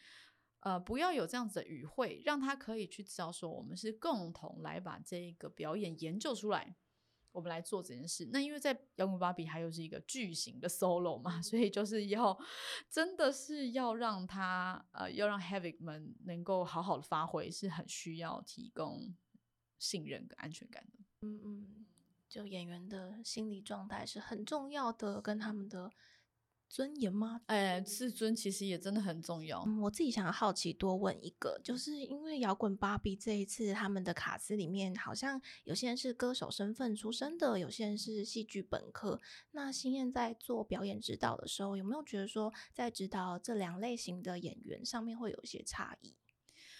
[0.61, 6.74] 呃，不要有这样子的语汇，让他可以去知道说，我们是共同来把这一个表演研究出来，
[7.30, 8.28] 我们来做这件事。
[8.32, 12.37] 那因为在摇滚芭比还有是一个巨型的 solo 嘛，所以就是要
[12.90, 19.14] 真的是要让他，呃，要让 Havoc 们能够好好的发挥，是很需要提供
[19.78, 20.98] 信任跟安全感的。
[21.20, 21.87] 嗯嗯。
[22.28, 25.90] 就演员的心理状态是很重要的，跟他们的
[26.68, 27.40] 尊严吗？
[27.46, 29.64] 哎，自尊其实也真的很重要。
[29.80, 39.20] 我自己想要好奇多问一个，就是因为摇滚芭比这一次他们的卡司里面，好像有些人是歌手身份出身的，有些人是戏剧本科。
[39.52, 46.16] 那新燕在做表演指导的时候，有没有觉得说在指导这两类型的演员上面会有一些差异？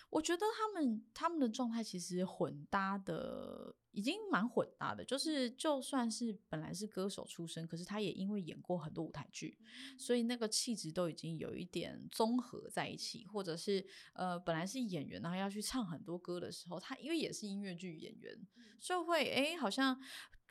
[0.09, 9.59] 我觉得他们他们的状态其实混搭的已经蛮混搭的，就是就算是本来是歌手出身，可是他也因为演过很多舞台剧，
[9.99, 18.39] 所以那个气质都已经有一点综合在一起，或者是呃本来是演员，然后要去唱很多歌的时候，他因为也是音乐剧演员，
[18.81, 20.01] 就会哎好像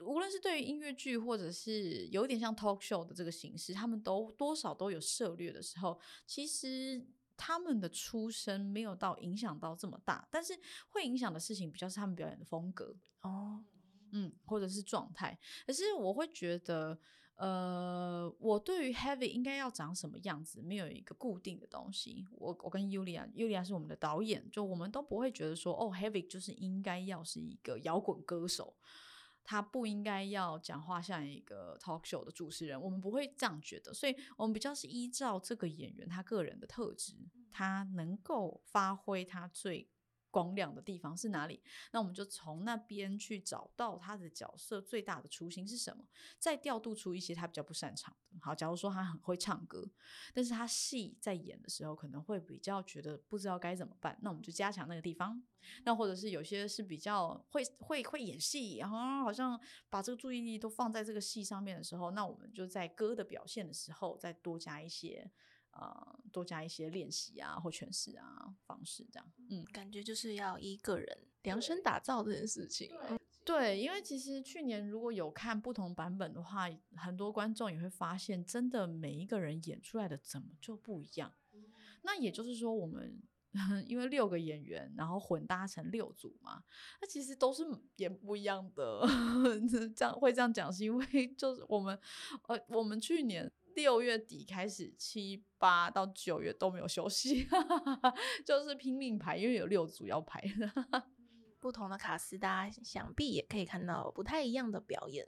[0.01, 7.07] 无论是对于音乐剧或者是有点像 talk show 的这个形式，他们都多少都有涉略的时候，其实。
[7.37, 10.57] 他们的出身没有到影响到这么大，但是
[10.89, 13.63] 会影响的事情比较是他们表演的风格哦，
[14.11, 15.37] 嗯，或者是状态。
[15.65, 16.97] 可是我会觉得，
[17.35, 22.25] 呃，我对于 Heavy 应该要长什么样子，没有一个固定的东西。
[22.31, 28.75] 我我跟 Yulia，Yulia 是我们的导演，就我们都不会觉得说，哦，Heavy 就是应该要是一个摇滚歌手。
[29.45, 37.13] 他不应该要讲话像一个 talk show 的主持人，我们不会这样觉得，所以我们比较是依照这个演员他个人的特质，
[37.51, 39.87] 他能够发挥他最
[40.35, 41.61] 光亮的地方是哪里？
[41.93, 46.03] 那我们就从那边去找到他的角色最大的雏形是什么，
[46.37, 48.37] 再调度出一些他比较不擅长的。
[48.41, 49.89] 好，假如说他很会唱歌，
[50.33, 55.41] 但是他戏在演的时候可能会比较觉得不知道该怎么办，那我们就加强那个地方。
[55.85, 59.57] 那或者是有些是比较会会会演戏，然后好像
[59.89, 65.31] 把这个注意力都放在这个戏上面的时候，那我们就在歌的表现的时候再多加一些。
[65.75, 72.89] 呃，多加一些练习啊，或诠释啊方式，这样，嗯，感觉就是要一个人量身打造这件事情。
[73.43, 81.31] 对，因为其实去年如果有看不同版本的话，很多观众也会发现，真的每一个人演出来的怎么就不一样。
[82.01, 83.21] 那也就是说，我们
[83.87, 86.63] 因为六个演员，然后混搭成六组嘛，
[87.01, 87.63] 那其实都是
[87.97, 89.07] 演不一样的。
[89.95, 91.05] 这样会这样讲，是因为
[91.37, 91.99] 就是我们，
[92.47, 93.51] 呃，我们去年。
[93.75, 97.45] 六月底开始，七八到九月都没有休息，
[98.45, 100.41] 就是拼命排，因为有六组要排。
[101.59, 105.27] 不同的卡司，大家想必也可以看到不太一样的表演，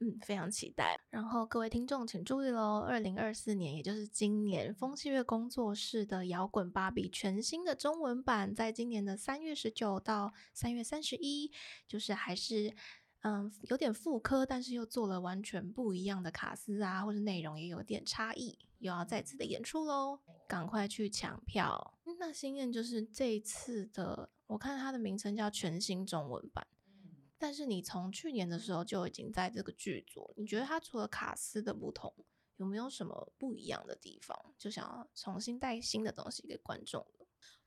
[0.00, 0.98] 嗯，非常期待。
[1.10, 11.50] 然后各位听众请注意喽，二零二四年，也就是今年，风信月工作室的摇滚芭比全新的中文版，在今年的三月十九到三月三十一，
[11.86, 12.74] 就是还是。
[13.26, 21.94] 嗯，有点复刻，但是又做了完全不一样的卡司啊，或者内容也有点差异，又要再次的演出喽，赶快去抢票。
[22.18, 26.66] 那心愿就是这一次的，我看它的名称叫全新中文版，
[27.44, 32.10] 但是你从去年的时候就已经在这个剧组，你觉得它除了卡斯的不同，
[32.56, 34.54] 有没有什么不一样的地方？
[34.56, 37.06] 就想要重新带新的东西给观众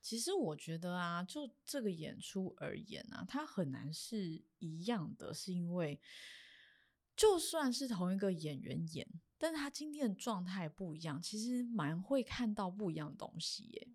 [0.01, 6.01] 其实我觉得啊，就这个演出而言啊，它很难是一样的，是因为
[7.15, 13.87] 就算是同一个演员演，但是他今天的状态不一样，其实蛮会看到不一样的东西耶。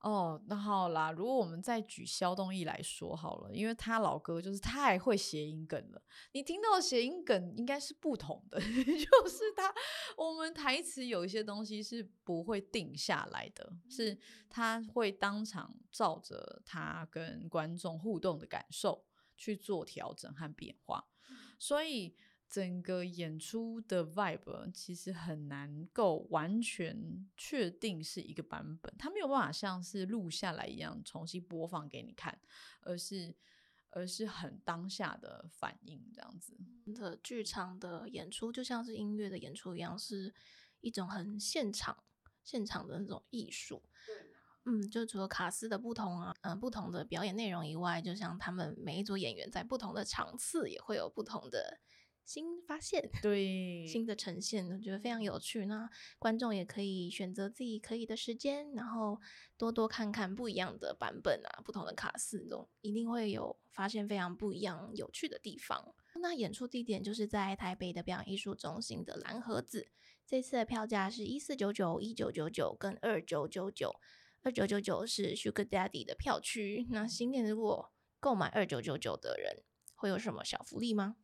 [0.00, 6.02] 哦，那好啦，如果我们再举肖东义来说好了，因为他老哥就是太会谐音梗了。
[6.32, 9.74] 你听到谐音梗应该是不同的， 就是他
[10.16, 19.04] 我们台词有一些东西是不会定下来的，是他会当场照着他跟观众互动的感受
[19.36, 21.06] 去做调整和变化，
[21.58, 22.16] 所以。
[22.50, 32.36] 整个演出的 vibe 其实很难够完全确定是一个版本，它没有办法像是录下来一样重新播放给你看，
[32.80, 33.32] 而是
[33.90, 36.56] 而是很当下的反应这样子。
[36.92, 40.34] 的剧场的演出就像是音乐的演出一样，是
[40.80, 42.02] 一种很现场
[42.42, 43.80] 现场的那种艺术。
[44.64, 51.78] 嗯，就除了卡斯的不同啊，嗯，不同的表演内容以外，就像他们每一组演员在不同的场次也会有不同的。
[52.30, 55.66] 新发现， 对新的呈现，我觉得非常有趣。
[55.66, 59.20] 那观众也可以选择自己可以的时间，然后
[59.56, 65.92] 多多看看不一样的版本啊，不同的卡司中，一定会有发现非常不一样有趣的地方。
[66.22, 69.88] 那演出地点就是在台北的表演艺术中心的蓝盒子。
[70.24, 73.96] 这次的票价是一四九九、一九九九跟二九九九。
[74.42, 76.86] 二九九九是 Sugar Daddy 的票区。
[76.90, 79.64] 那新店如果购买二九九九的人，
[79.96, 81.16] 会有什么小福利吗？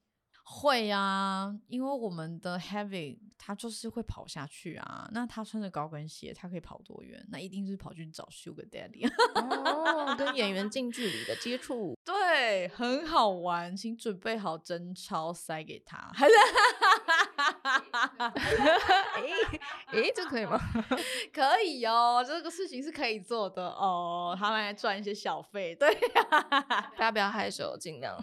[0.49, 5.09] 会啊，因为我们的 Heavy 他就是会跑下去啊。
[5.13, 7.21] 那他穿着高跟鞋，他可以跑多远？
[7.31, 13.77] 那一定是跑去找 Sugar Daddy 哦，跟演员近距离的接触，对，很好玩。
[13.77, 16.35] 请准备好真钞塞给他，还 是？
[18.27, 19.25] 哎
[19.89, 20.61] 哎，这可以吗？
[21.35, 24.37] 可以哦，这个事情是可以做的哦。
[24.39, 25.93] 他们来赚一些小费，对，
[26.31, 28.17] 大家不要害羞，尽量。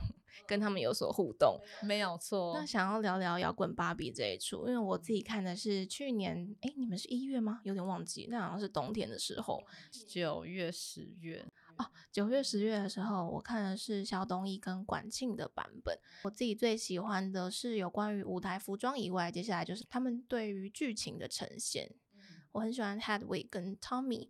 [0.54, 2.54] 跟他们有所互动，没有错。
[2.56, 7.60] 那想要聊聊摇滚芭比这一出，因为我自己看的是去年，哎，你们是一月吗？
[7.63, 9.63] 有点忘记，那好像是冬天的时候，
[10.08, 11.44] 九月、十月
[11.78, 15.98] 哦，九月、十月的时候，我看的是肖东义跟管庆的版本。
[16.24, 21.89] 我自己最喜欢的是有关于舞台服装以外，接下来就是他们对于剧情的呈现。
[22.52, 24.30] 我很喜欢 Hedwig 跟 Tommy。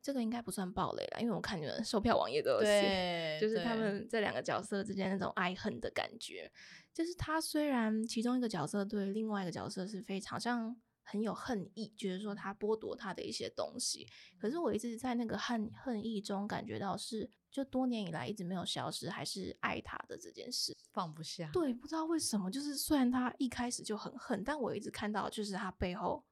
[0.00, 6.50] 这个应该不算暴雷了，因为我看你们售票网页都有写，就是他们这两个角色之间那种爱恨的感觉。
[6.92, 14.06] 就是他虽然其中一个角色对另外一个角色是非常像很有恨意，觉得说他剥夺他的一些东西，
[14.38, 21.50] 可是我一直在那个恨恨意中感觉到是，就多年以来一直没有消失，还是爱他的这件事放不下。
[21.52, 26.24] 对，不知道为什么，就是虽然他一开始就很恨，但我一直看到就是他背后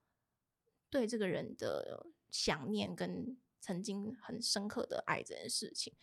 [0.91, 2.07] 对这个人的。
[2.33, 5.95] 想念跟曾经很深刻的爱这件事情，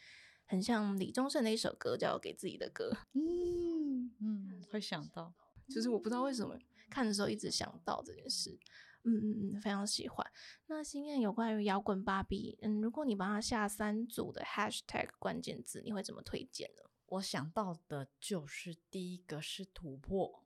[0.45, 2.91] 很像李宗盛的一首歌叫《给自己的歌》。
[3.13, 5.31] 嗯嗯，会想到，
[5.67, 6.57] 就是我不知道为什么
[6.89, 8.57] 看的时候一直想到这件事。
[9.03, 10.25] 嗯嗯嗯，非常喜欢。
[10.67, 16.83] 那新燕有关于摇滚芭比，嗯，如果你帮他下三组的 hashtag 关键字，你会怎么推荐呢？
[17.05, 20.43] 我想到的就是第一个是突破，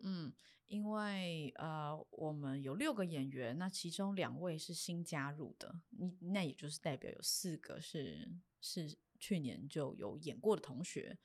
[0.00, 0.32] 嗯，
[0.72, 8.26] 因为呃，我们有六个演员，那其中两位是新加入的，你那也就是代表有四个是
[8.58, 11.18] 是去年就有演过的同学，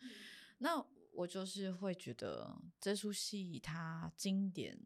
[0.58, 4.78] 那我就是会觉得这出戏它经典。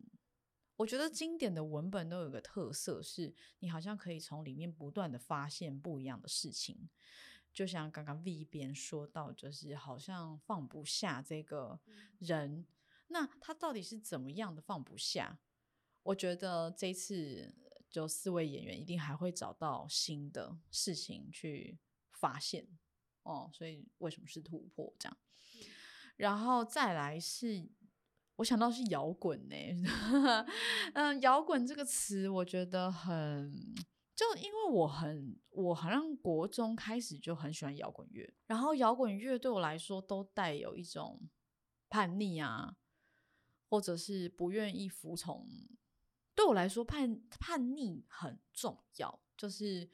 [0.76, 6.88] 我觉得经典的文本都有个特色，是你好像可以从里面不断的发现不一样的事情。
[7.52, 11.80] 就像刚刚 V 边说到，就是好像放不下这个
[12.20, 12.64] 人，
[13.12, 15.40] 那他到底是怎么样的放不下？
[16.04, 17.54] 我觉得这次
[17.90, 21.80] 就四位演员一定还会找到新的事情去
[22.12, 22.68] 发现
[23.24, 25.18] 哦，所以为什么是突破这样？
[26.18, 27.70] 然后再来是。
[28.38, 29.56] 我想到是摇滚呢，
[30.96, 33.54] 嗯， 摇滚这个词我觉得很，
[34.16, 41.22] 就因为我很，我好像国中开始就很喜欢摇滚乐，然后摇滚乐对我来说都带有一种
[41.88, 42.78] 叛逆啊，
[43.72, 45.48] 或者是不愿意服从。
[46.36, 49.90] 对我来说，叛叛逆很重要，就是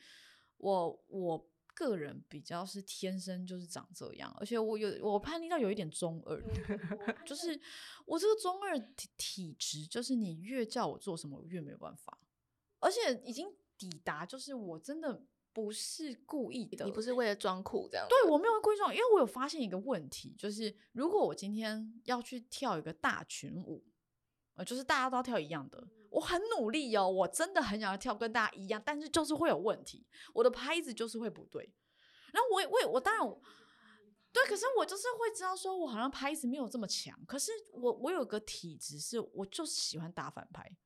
[0.58, 1.50] 我我。
[1.78, 7.50] 个人比较是天生就是长这样，而且我有我叛逆到有一点中二，就是
[8.08, 12.18] 我这个中二体体质，就是你越叫我做什么，我越没有办法，
[12.80, 13.48] 而且已经
[13.78, 15.24] 抵达，就是我真的
[15.58, 18.06] 不是故意的，你不是为了装酷这样？
[18.08, 23.84] 对我没有故意装，因为我有发现一个问题，就是如果我今天要去跳一个大群舞，
[24.54, 25.84] 呃，就是大家都要跳一样的。
[26.12, 31.74] 我很努力哦，我真的很想要跳跟大家一样，但是就是会有问题，我的拍子就是会不对。
[32.32, 33.28] 然后我我我当然
[34.32, 37.20] 对，可是我就是会知道说，我好像拍子没有这么强。
[37.26, 40.78] 可是我我有个体质，是我就是喜欢打反拍，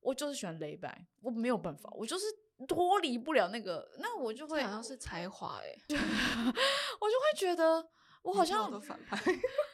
[0.00, 2.26] 我就是喜欢雷白，我没有办法，我就是
[2.66, 7.88] 脱离不了那个，那我就会好像是才华哎， 我就会觉得。
[8.22, 9.22] 我好像反派，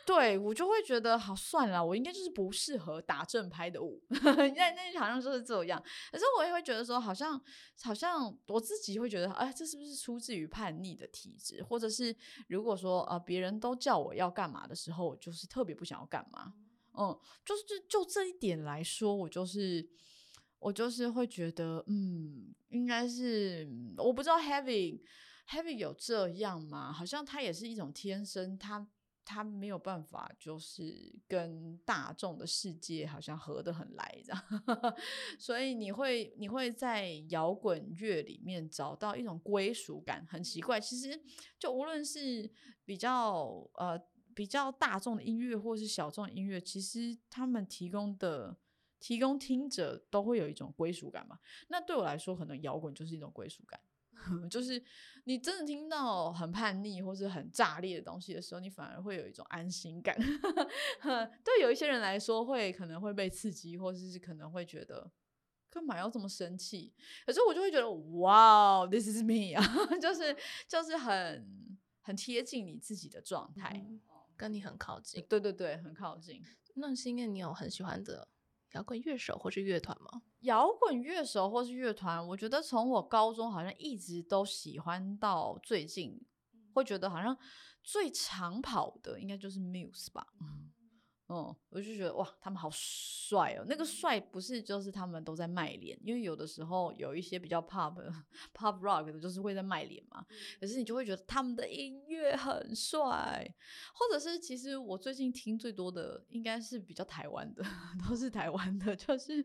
[0.04, 5.82] 对我就会觉得好算了，我应该就是不适合打正拍的舞， 那那好像就是这样。
[6.10, 7.40] 可是我也会觉得说，好像
[7.82, 11.62] 好像我自己会觉得，哎，这是不是出自于叛逆的体质？
[11.62, 12.14] 或者是
[12.48, 16.52] 如果说呃别人都叫我要干嘛的时候，我就是特别不想要干嘛。
[16.92, 19.88] 嗯，就是就这一点来说，我就是
[20.62, 25.02] 我就是会觉得，嗯，应该是我不知道 Heavy。
[25.48, 26.92] Heavy 有这样吗？
[26.92, 28.86] 好像他也是一种天生，他
[29.24, 34.94] 他没有办法，就是跟大众的世界好像合得很来这样。
[35.38, 40.80] 所以你会你会在摇滚乐里面找到一种归属感，很奇怪。
[40.80, 41.20] 其实
[41.58, 42.48] 就无论是
[42.84, 44.00] 比较呃
[44.34, 48.56] 比较大众的音乐，或是小众音乐，其实他们提供的
[49.02, 51.36] 提供听者都会有一种归属感嘛。
[51.68, 53.78] 那对我来说，可能摇滚就是一种归属感。
[54.48, 54.80] 就是
[55.24, 60.16] 你真的听到很叛逆或是很炸裂的东西的时候，你反而会有一种安心感。
[61.42, 65.10] 对有一些人来说，会可能会被刺激，或者是可能会觉得
[65.68, 66.92] 干嘛要这么生气？
[67.26, 67.90] 可是我就会觉得，
[68.20, 69.64] 哇，this is me 啊，
[70.00, 70.36] 就是
[70.68, 73.84] 就是很很贴近你自己的状态，
[74.36, 75.24] 跟你很靠近。
[75.28, 76.40] 对对对，很靠近。
[76.74, 78.28] 那是因为，你有很喜欢的？
[78.72, 80.22] 摇滚乐手或是乐团吗？
[80.40, 86.20] 摇滚乐手或是乐团，我觉得从我高中好像一直都喜欢到最近，
[86.74, 87.36] 会觉得好像
[87.82, 90.26] 最长跑的应该就是 Muse 吧。
[90.40, 90.70] 嗯，
[91.70, 93.64] 我就觉得哇，他们好帅哦！
[93.68, 97.94] 那个帅不是就是他们都在卖脸，因为有的时候有一些比较 pop
[98.54, 100.24] pop rock 的，就是会在卖脸嘛。
[100.60, 103.48] 可是你就会觉得他们的音乐很帅，
[103.94, 107.64] 或者是其实我最近听最多的应该是比较台湾的，
[108.08, 109.44] 都是台湾的，就是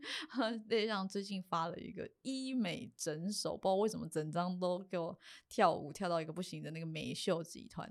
[0.68, 5.18] 那 像最近发了一个医美整手，不知道为什么整张都给我
[5.48, 7.90] 跳舞跳到一个不行的那个美秀集团，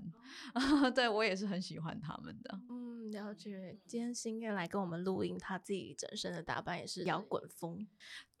[0.94, 2.60] 对我也是很喜欢他们的。
[2.70, 3.76] 嗯，了解。
[3.88, 7.88] 今天新月来跟我们录音，他自己整身的打扮也是摇滚风。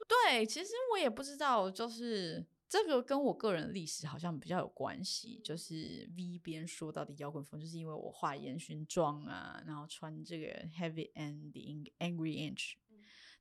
[0.06, 5.40] 对，其实我也不知道，就是这个跟我个人历史好像比较有关系。
[5.42, 10.46] 就是 V 边说到的摇滚风，就是因为我画烟熏妆啊，然后穿这个
[10.78, 11.50] Heavy and
[11.98, 12.74] Angry Inch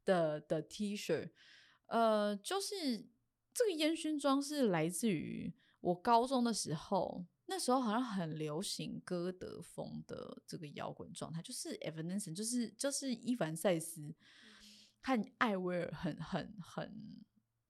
[0.05, 1.29] 的的 T 恤。
[1.87, 3.05] 呃，就是
[3.53, 7.25] 这个烟熏妆是来自于我高中的时候。
[7.49, 14.13] 那时候好像很流行歌德风的这个摇滚状态，就是 Evanescence，就是就是伊凡塞斯
[15.01, 17.23] 和艾薇儿很很很，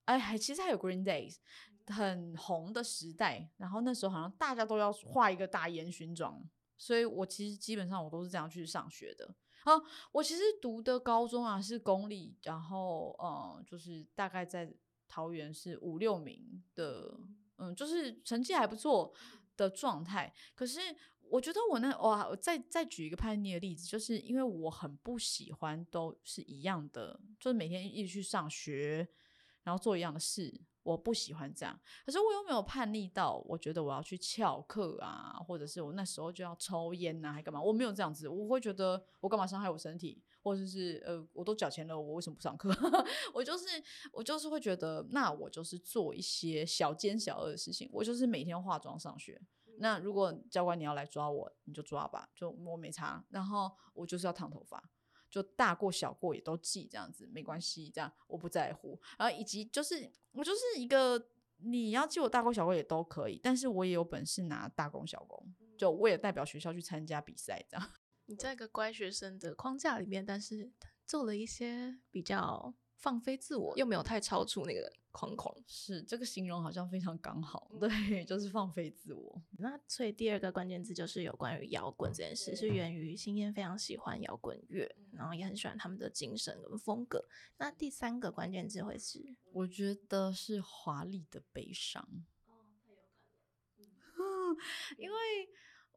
[0.06, 1.38] 哎，还其实还有 Green Days
[1.86, 3.52] 很红的时代。
[3.58, 6.44] 然后那时候好像大家都要画一个大烟熏妆，
[6.76, 9.36] 所以我其实基本上我都是这样去上学的。
[9.64, 9.74] 啊，
[10.12, 14.74] 我其实读的高中啊是公立，然后嗯，就是大概在
[15.08, 17.20] 桃园是五六名的，
[17.58, 19.14] 嗯，就是成绩还不错
[19.58, 20.32] 的状态。
[20.56, 20.80] 可是
[21.30, 29.06] 我觉得我那哇，我再再举一个叛逆的例子，就是因为我很不喜欢都是一样的，就是每天一直去上学，
[29.64, 30.62] 然后做一样的事。
[30.84, 37.62] 我不喜欢这样，可是我又没有叛逆到，我觉得我要去翘课啊，或者是我那时候就要抽烟呐，还干嘛？
[37.62, 42.74] 我没有这样子，我会觉得我干嘛伤害我身体，或者是呃，我都缴钱了，我为什么不上课？
[43.34, 43.66] 我就是
[44.14, 49.42] 我就是会觉得，那我就是做一些小奸小恶的事情，我就是每天化妆上学。
[49.80, 53.24] 那如果教官你要来抓我，你就抓吧，就我没差。
[53.30, 54.82] 然后我就是要烫头发。
[55.30, 58.98] 就大过小过也都记这样子没关系，这样我不在乎。
[59.20, 61.28] 然后以及就是我就是一个
[61.58, 67.92] 你要记我大过小过也都可以，但是我也有本事拿大功小功，就我也代表学校去参加比赛这样。
[68.28, 70.72] 你在一个乖学生的框架里面，但是
[71.06, 72.76] 做了一些比较。
[73.00, 77.70] 放飞自我，又没有太超出那个框框，是这个形容好像非常刚好。
[77.80, 79.40] 对，就是放飞自我。
[79.60, 87.24] 那所以第二个关键字就是有关于摇滚这件事，是源于新燕非常喜欢摇滚乐，然后也很喜欢他们的精神跟风格。
[87.58, 92.02] 那第三个关键字会是，我觉得是华丽的悲伤。
[92.48, 94.58] 哦，太有感了。
[94.98, 95.16] 因为。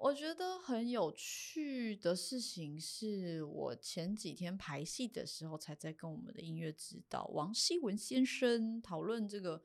[0.02, 9.62] 我觉得很有趣的事情是我前几天排戏的时候，才在跟我们的音乐指导王希文先生讨论这个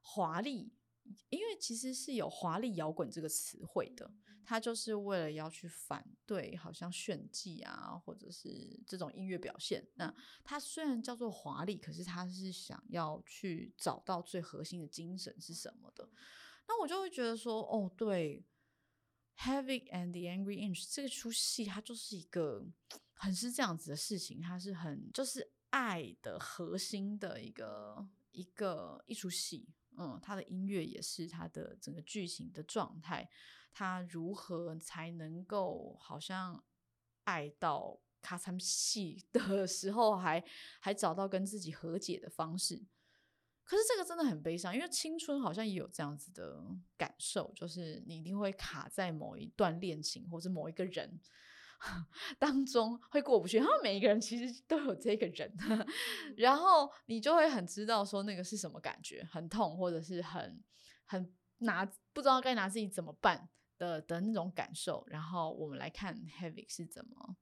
[0.00, 0.72] 华丽，
[1.28, 4.12] 因为其实是有华丽摇滚这个词汇的，
[4.44, 9.86] 他就是为了要去反对好像炫技啊，或者是这种音乐表现。
[9.94, 10.12] 那
[10.42, 16.10] 他虽然叫做华丽，可是他是想要去找到最核心的精神是什么的。
[16.66, 18.44] 那我就会觉得说，哦，对。
[19.42, 22.66] Heavy and the Angry Inch 这出戏，它就是一个
[23.14, 29.66] 很是这样子的事情，它是很就是爱的核心的一个一个一出戏。
[29.96, 33.28] 嗯，它的音乐也是它的整个剧情的状态，
[33.72, 36.62] 它如何才能够好像
[37.24, 40.44] 爱到咔嚓戏的时候，还
[40.80, 42.82] 还找到跟自己和解的方式。
[43.70, 46.60] 可是这个真的很悲伤，因为青春好像也有这样子的
[46.98, 51.20] 感受，就是你一定会卡在某一段恋情或者某一个人
[52.36, 53.60] 当中会过不去。
[53.60, 55.56] 他们每一个人其实都有这个人，
[56.36, 60.60] 然后你就会很知道说那个是什么感觉，很痛或者是很
[61.04, 63.48] 很拿不知道该拿自己怎么办
[63.78, 65.04] 的的那种感受。
[65.06, 67.36] 然后我们来看 Heavy 是怎么。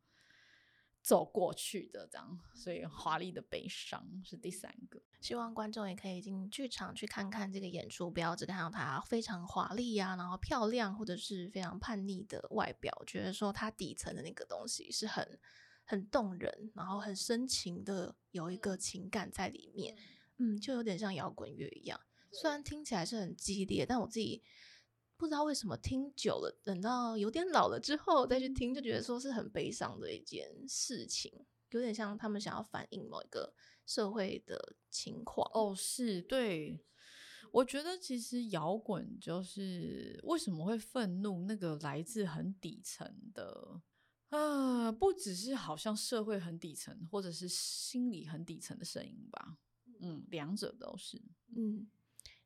[1.02, 5.00] 走过去的这样，所以华丽的悲伤是第三个。
[5.20, 15.38] 希望观众也可以进剧场去看看这个演出，不要只看到它非常华丽呀，然后漂亮或者是非常叛逆的外表，觉得说它底层的那个东西是很
[15.84, 19.96] 很动人，然后很深情的有一个情感在里面。
[20.36, 21.98] 嗯，就有点像摇滚乐一样，
[22.30, 24.42] 虽然听起来是很激烈，但我自己。
[25.18, 33.52] 不知道为什么听久了，等到有点老了之后再去听，就觉得说是很悲伤的一件事情，有点像他们想要反映某一个
[33.84, 35.50] 社会的情况。
[35.52, 36.80] 哦，是对，
[37.50, 43.82] 我觉得其实摇滚就是为什么会愤怒，那个来自很底层的
[44.28, 49.58] 啊，不只是好像社会很底层，或者是心理很底层的声音吧。
[50.00, 51.20] 嗯，两者都是。
[51.56, 51.90] 嗯。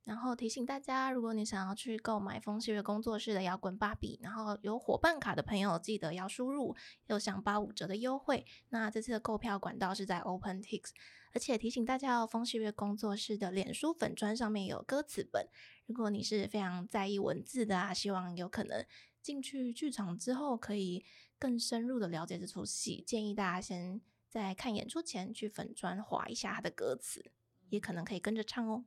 [0.05, 6.75] 然后提醒大家，如果你想要去购买风细月工作室的摇滚芭比，然后有伙伴卡的朋友，记得要输入
[7.07, 8.45] 有享八五折的优惠。
[8.71, 10.91] 那这次的购票管道是在 OpenTix，
[11.33, 15.47] 而且提醒大家哦，风细月工作室的脸书粉砖上面有歌词本。
[15.87, 18.85] 如果你是非常在意文字的啊，希望有可能
[19.21, 21.05] 进去剧场之后可以
[21.39, 27.31] 更深入的了解这出戏，建议大家先在看演出前去粉砖划一下它的歌词，
[27.69, 28.85] 也可能可以跟着唱哦。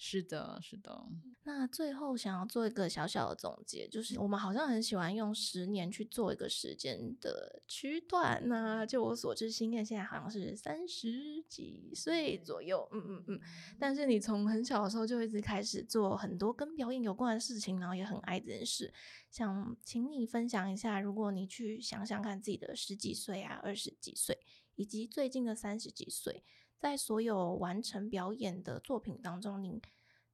[0.00, 1.06] 是的，是的。
[1.42, 8.40] 那最后想要做一个小小的总结，就是我们好像很喜欢用十年去做一个时间的区段。
[8.46, 13.40] 那就我所知，新燕现在好像是三十几岁左右，嗯嗯嗯。
[13.76, 18.94] 但是你从很小的时候就一直开始做很多跟表演有关的事情，然后也很爱这件事。
[19.32, 24.38] 想请你分享一下，如果你去想想看自己的十几岁啊、二十几岁，
[24.76, 26.44] 以及最近的三十几岁。
[26.78, 29.80] 在所有完成表演的作品当中，你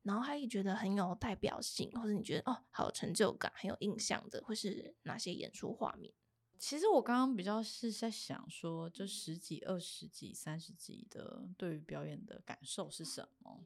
[0.03, 6.13] 脑海里觉得很有代表性，或者你觉得哦，好有成就感、很有印象的，会是哪些演出画面？
[6.59, 13.65] 其实我刚刚比较是在想说，就十几、二十几、三十几的对于表演的感受是什么？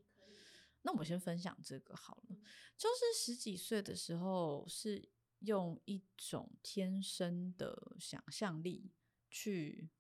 [0.83, 2.37] 那我先分享这个好了。
[2.77, 5.09] 就是十几岁的时候，是
[5.41, 8.93] 用一种天生的想象力
[9.29, 9.91] 去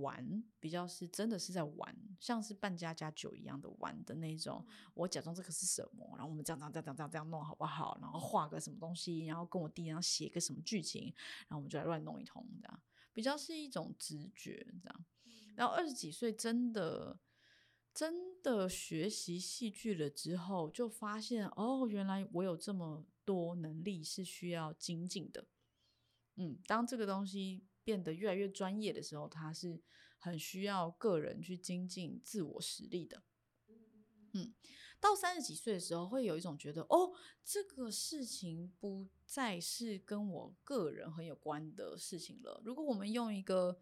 [0.00, 4.64] 玩，比较是真的是在玩，像是扮家家酒一样的玩的那种。
[4.94, 7.98] 我假装这个是什么，然后我们这样这样这样这样这样弄好不好？
[8.00, 11.12] 然后画个什么东西，然后跟我弟然后写个什么剧情，
[11.48, 12.82] 然后我们就来乱弄一通这样，
[13.12, 15.04] 比较是一种直觉这样。
[15.56, 17.18] 然后二十几岁真的
[17.92, 25.46] 真的学习戏剧了之后，就发现哦，原来我有这么多能力是需要精进的。
[26.36, 29.80] 嗯，当这个东西变得越来越专业的时候，他是
[30.18, 33.22] 很需要个人去精进自我实力的。
[34.32, 34.52] 嗯，
[34.98, 37.12] 到三十几岁的时候，会有一种觉得，哦，
[37.44, 42.60] 这个事情不再是跟我个人很有关的事情了。
[42.64, 43.78] 如果我们用一个，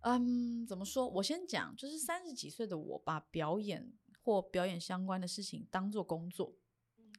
[0.00, 1.08] 嗯，怎么说？
[1.08, 6.56] 我先讲，就是三十几岁的我，把表演或表演相关的事情当做工作，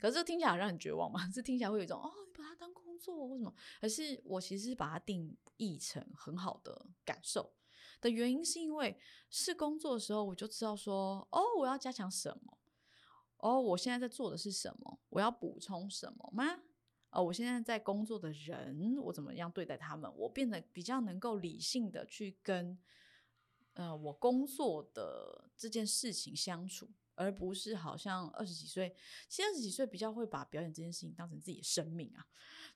[0.02, 1.28] 可是这听起来让人绝望嘛？
[1.34, 3.54] 这听起来会有一种，哦，你把它当做或什么？
[3.80, 7.54] 可是我其实把它定义成很好的感受
[8.02, 12.58] 的原因，是因为是工作的时候，我就知道说，哦，我要加强什么？
[13.38, 15.00] 哦，我现在在做的是什么？
[15.10, 16.60] 我要补充什么吗？
[17.12, 20.12] 哦，我现在在工作的人，我怎么样对待他们？
[20.18, 22.78] 我变得比较能够理性的去跟，
[23.74, 26.89] 呃，我工作的这件事情相处。
[27.18, 28.95] 而不是好像二十几岁，
[29.28, 32.24] 其实二十几岁比较会把表演这件事情当成自己的生命啊，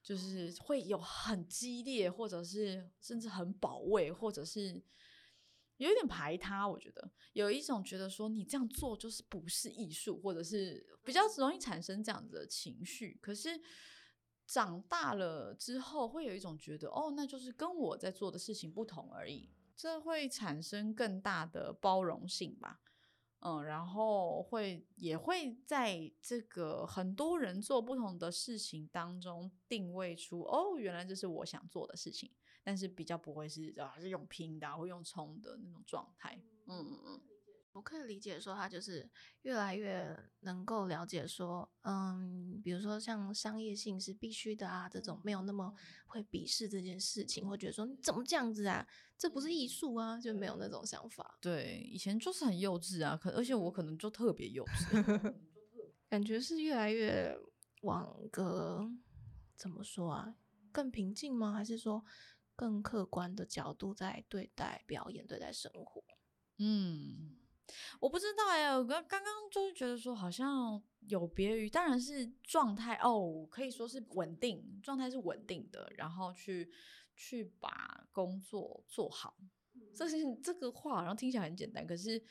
[0.01, 4.83] 就是会有很激烈，或者是甚至很保卫，或者是
[5.77, 6.67] 有一点排他。
[6.67, 13.19] 我觉得有一种觉得说你这样做就是不是艺术，或者是比较容易产生这样子的情绪。
[13.21, 13.61] 可是
[14.47, 22.81] 长大了之后，会有一种觉得哦，那就是跟我在做的事情不同而已，这会产生更大的包容性吧。
[23.41, 32.31] 嗯，然后会也会在这个很多人做不同的事情当中定位出哦，原来这是我想做的事情，
[32.63, 36.39] 但是比较不会是啊是用拼的或用冲的那种状态。
[36.67, 37.30] 嗯嗯嗯。
[37.81, 39.09] 我可以理解说，他就是
[39.41, 45.73] 越来越能够了解说，嗯，比如说像商业性是必须的啊，这种没有那么
[46.05, 51.39] 会鄙视这件事情，会觉得说你怎么这样子啊，这不是艺术啊，就没有那种想法。
[51.41, 55.33] 对，以前就是很幼稚啊，可而且我可能就特别幼稚，
[56.07, 57.35] 感觉是越来越
[57.81, 58.87] 往个
[59.55, 60.35] 怎么说啊，
[60.71, 61.51] 更平静吗？
[61.51, 62.05] 还是说
[62.55, 66.03] 更客观的角度在对待表演、对待生活？
[66.59, 67.37] 嗯。
[67.99, 76.71] 我不知道哎，我刚刚刚就是觉得说，好像有别于，当然是状态哦，可以说是稳定，状态是稳定的，然后去
[77.15, 79.37] 去把工作做好。
[79.95, 82.21] 这是这个话好像听起来很简单，可是，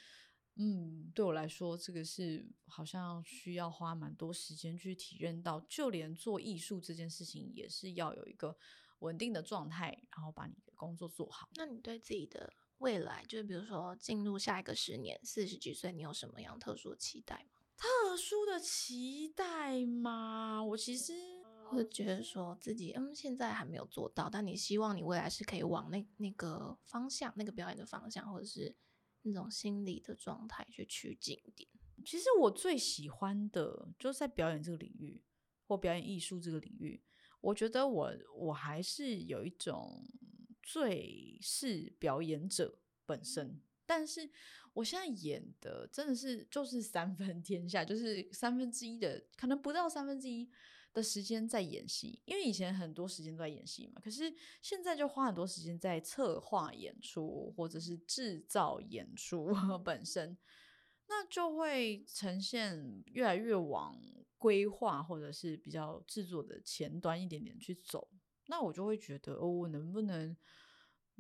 [0.57, 8.57] 嗯，对我来说，这个是好像需要花蛮多时间去体认到，就连做艺术这件事情，也是要有一个
[9.01, 11.49] 稳定的状态，然后把你的工作做好。
[11.55, 12.53] 那你对自己的？
[12.81, 17.61] 未来就是比如说进入下一个十年，四十几岁，你有什么样特殊的期待吗？
[17.76, 20.64] 特殊的期待吗？
[20.64, 21.12] 我其实
[21.68, 28.74] 会觉得说自己嗯现在还没有做到，但你希望你未来是可以往那那个方向，那个表演的方向，或者是
[29.22, 31.68] 那种心理的状态去趋近一点。
[32.07, 35.22] 其实我最喜欢的就是在表演这个领域
[35.66, 37.03] 或表演艺术这个领域，
[37.43, 40.03] 我觉得我我还是有一种。
[40.62, 44.30] 最是表演者本身，但是
[44.72, 50.48] 我现在演的真的是就是三分天下，就是三分之一的，可能不到三分之一
[50.92, 54.32] 的时间在演戏，因为以前很多时间都在演戏嘛，可是
[54.62, 59.48] 现在就花很多时间在策划演出或者是制造演出
[59.84, 60.36] 本身，
[61.08, 64.00] 那就会呈现越来越往
[64.38, 68.08] 规划或者是比较制作的前端一点点去走，
[68.51, 70.36] 那我就会觉得哦，我能不能？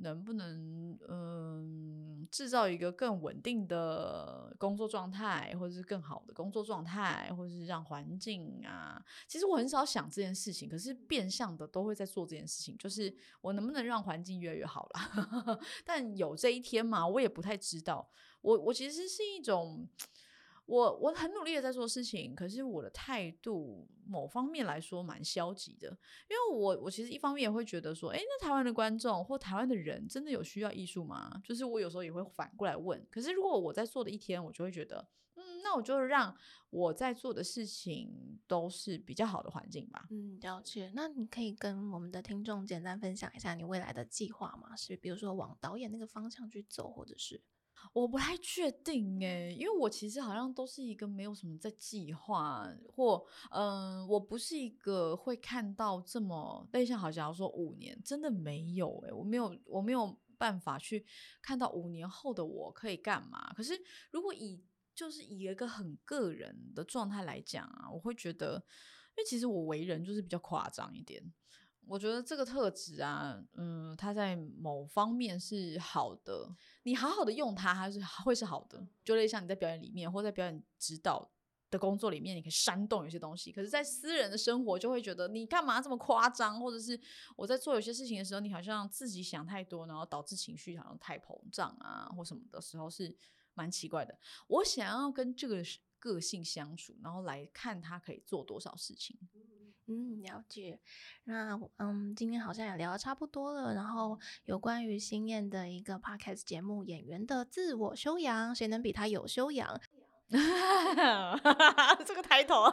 [0.02, 9.04] 能不能嗯制造一个更稳定的工作状态，或者是更好的工作状态，或者是让环境啊？
[9.28, 15.60] 其实我很少想这件事情，可是变相的都会在做这件事情，就是我能不能让环境越来越好了？
[15.84, 18.08] 但有这一天嘛，我也不太知道。
[18.40, 19.86] 我我其实是一种。
[20.70, 25.88] 我我很努力的在做事情，可是我的态度某方面来说蛮消极的，
[26.28, 31.42] 因为我我其实一方面也会觉得说，哎，那台湾的观众或台湾的人真的有需要艺术吗？
[31.42, 33.04] 就是我有时候也会反过来问。
[33.10, 36.32] 可是如果我在做的一天，我就会觉得，嗯，那我就让
[36.70, 40.06] 我在做的事情都是比较好的环境吧。
[40.10, 40.92] 嗯，了解。
[40.94, 44.76] 那你可以跟我们的听众简单分享一下你未来的计划吗？
[44.76, 47.42] 是比如说往导演那个方向去走，或者是？
[47.92, 61.04] 我不太确定诶，因为我其实好像都是一个没有什么在计划，或嗯、我不是一个会看到这么类似，好像说五年，真的没有诶，我没有，我没有办法去
[61.42, 63.52] 看到五年后的我可以干嘛。
[63.54, 64.62] 可是如果以
[64.94, 68.54] 就是以一个很个人的状态来讲啊，我会觉得，
[69.16, 71.32] 因为其实我为人就是比较夸张一点。
[71.90, 78.86] 我觉得这个特质啊，嗯，它在某方面是好的，你好好的用它，它是会是好的。
[79.04, 81.28] 就类似像你在表演里面，或在表演指导
[81.68, 83.50] 的工作里面，你可以煽动有些东西。
[83.50, 86.98] 可是，在私人的生活，就会觉得你干嘛这么夸张，或者是
[87.34, 93.12] 我在做有些事情的时候，你好像自己想太多，然后导致情绪好像太膨胀啊，或什么的时候是
[93.54, 94.16] 蛮奇怪的。
[94.46, 95.60] 我想要跟这个
[95.98, 99.18] 个性相处，然后来看他可以做多少事情。
[99.90, 100.78] 嗯，了解。
[101.24, 103.74] 那嗯，今天好像也聊得差不多了。
[103.74, 109.80] 然后有关于新燕的一个 podcast 节目《演员的自我修养》，谁能比他有修养？
[112.06, 112.72] 这个抬头，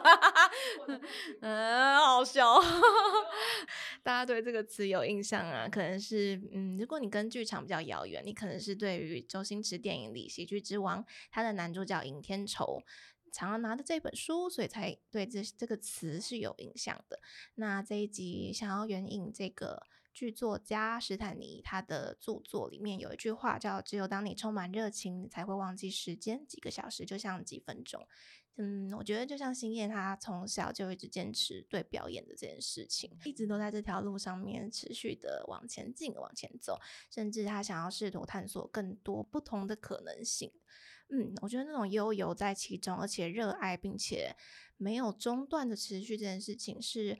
[1.42, 2.54] 嗯，好笑。
[4.04, 5.68] 大家对这个词有印象啊？
[5.68, 11.02] 可能是嗯，如果你跟剧场比较遥远，你可能是对于周星驰电影里《喜剧之王》
[11.32, 12.80] 他的男主角尹天仇。
[13.32, 17.20] 常常拿着这本书，所以才对这这个词是有印象的。
[17.54, 28.06] 那这一集想要援引这个剧作家史坦尼他的著作里面有一句话叫“只有当你充满热情，你才会忘记时间，几个小时就像几分钟”。
[28.60, 36.76] 嗯，我觉得就像星夜，他从小就一直坚持对表演的这件事情，一直都在这条路上面持续的往前进、往前走，
[37.08, 40.50] 甚至他想要试图探索更多不同的可能性。
[41.10, 44.36] 嗯，我觉得那种悠游在其中，而且热爱并且
[44.76, 47.18] 没有中断的持续这件事情，是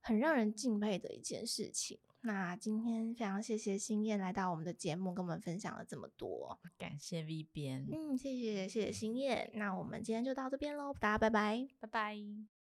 [0.00, 1.98] 很让人敬佩的一件事情。
[2.22, 6.58] 那今天非常谢谢星燕来到我们的节目，跟我们分享了这么多。
[6.76, 9.50] 感谢 V 边，嗯，谢谢谢谢星燕。
[9.54, 12.46] 那我们今天就到这边喽，大家拜拜，拜拜。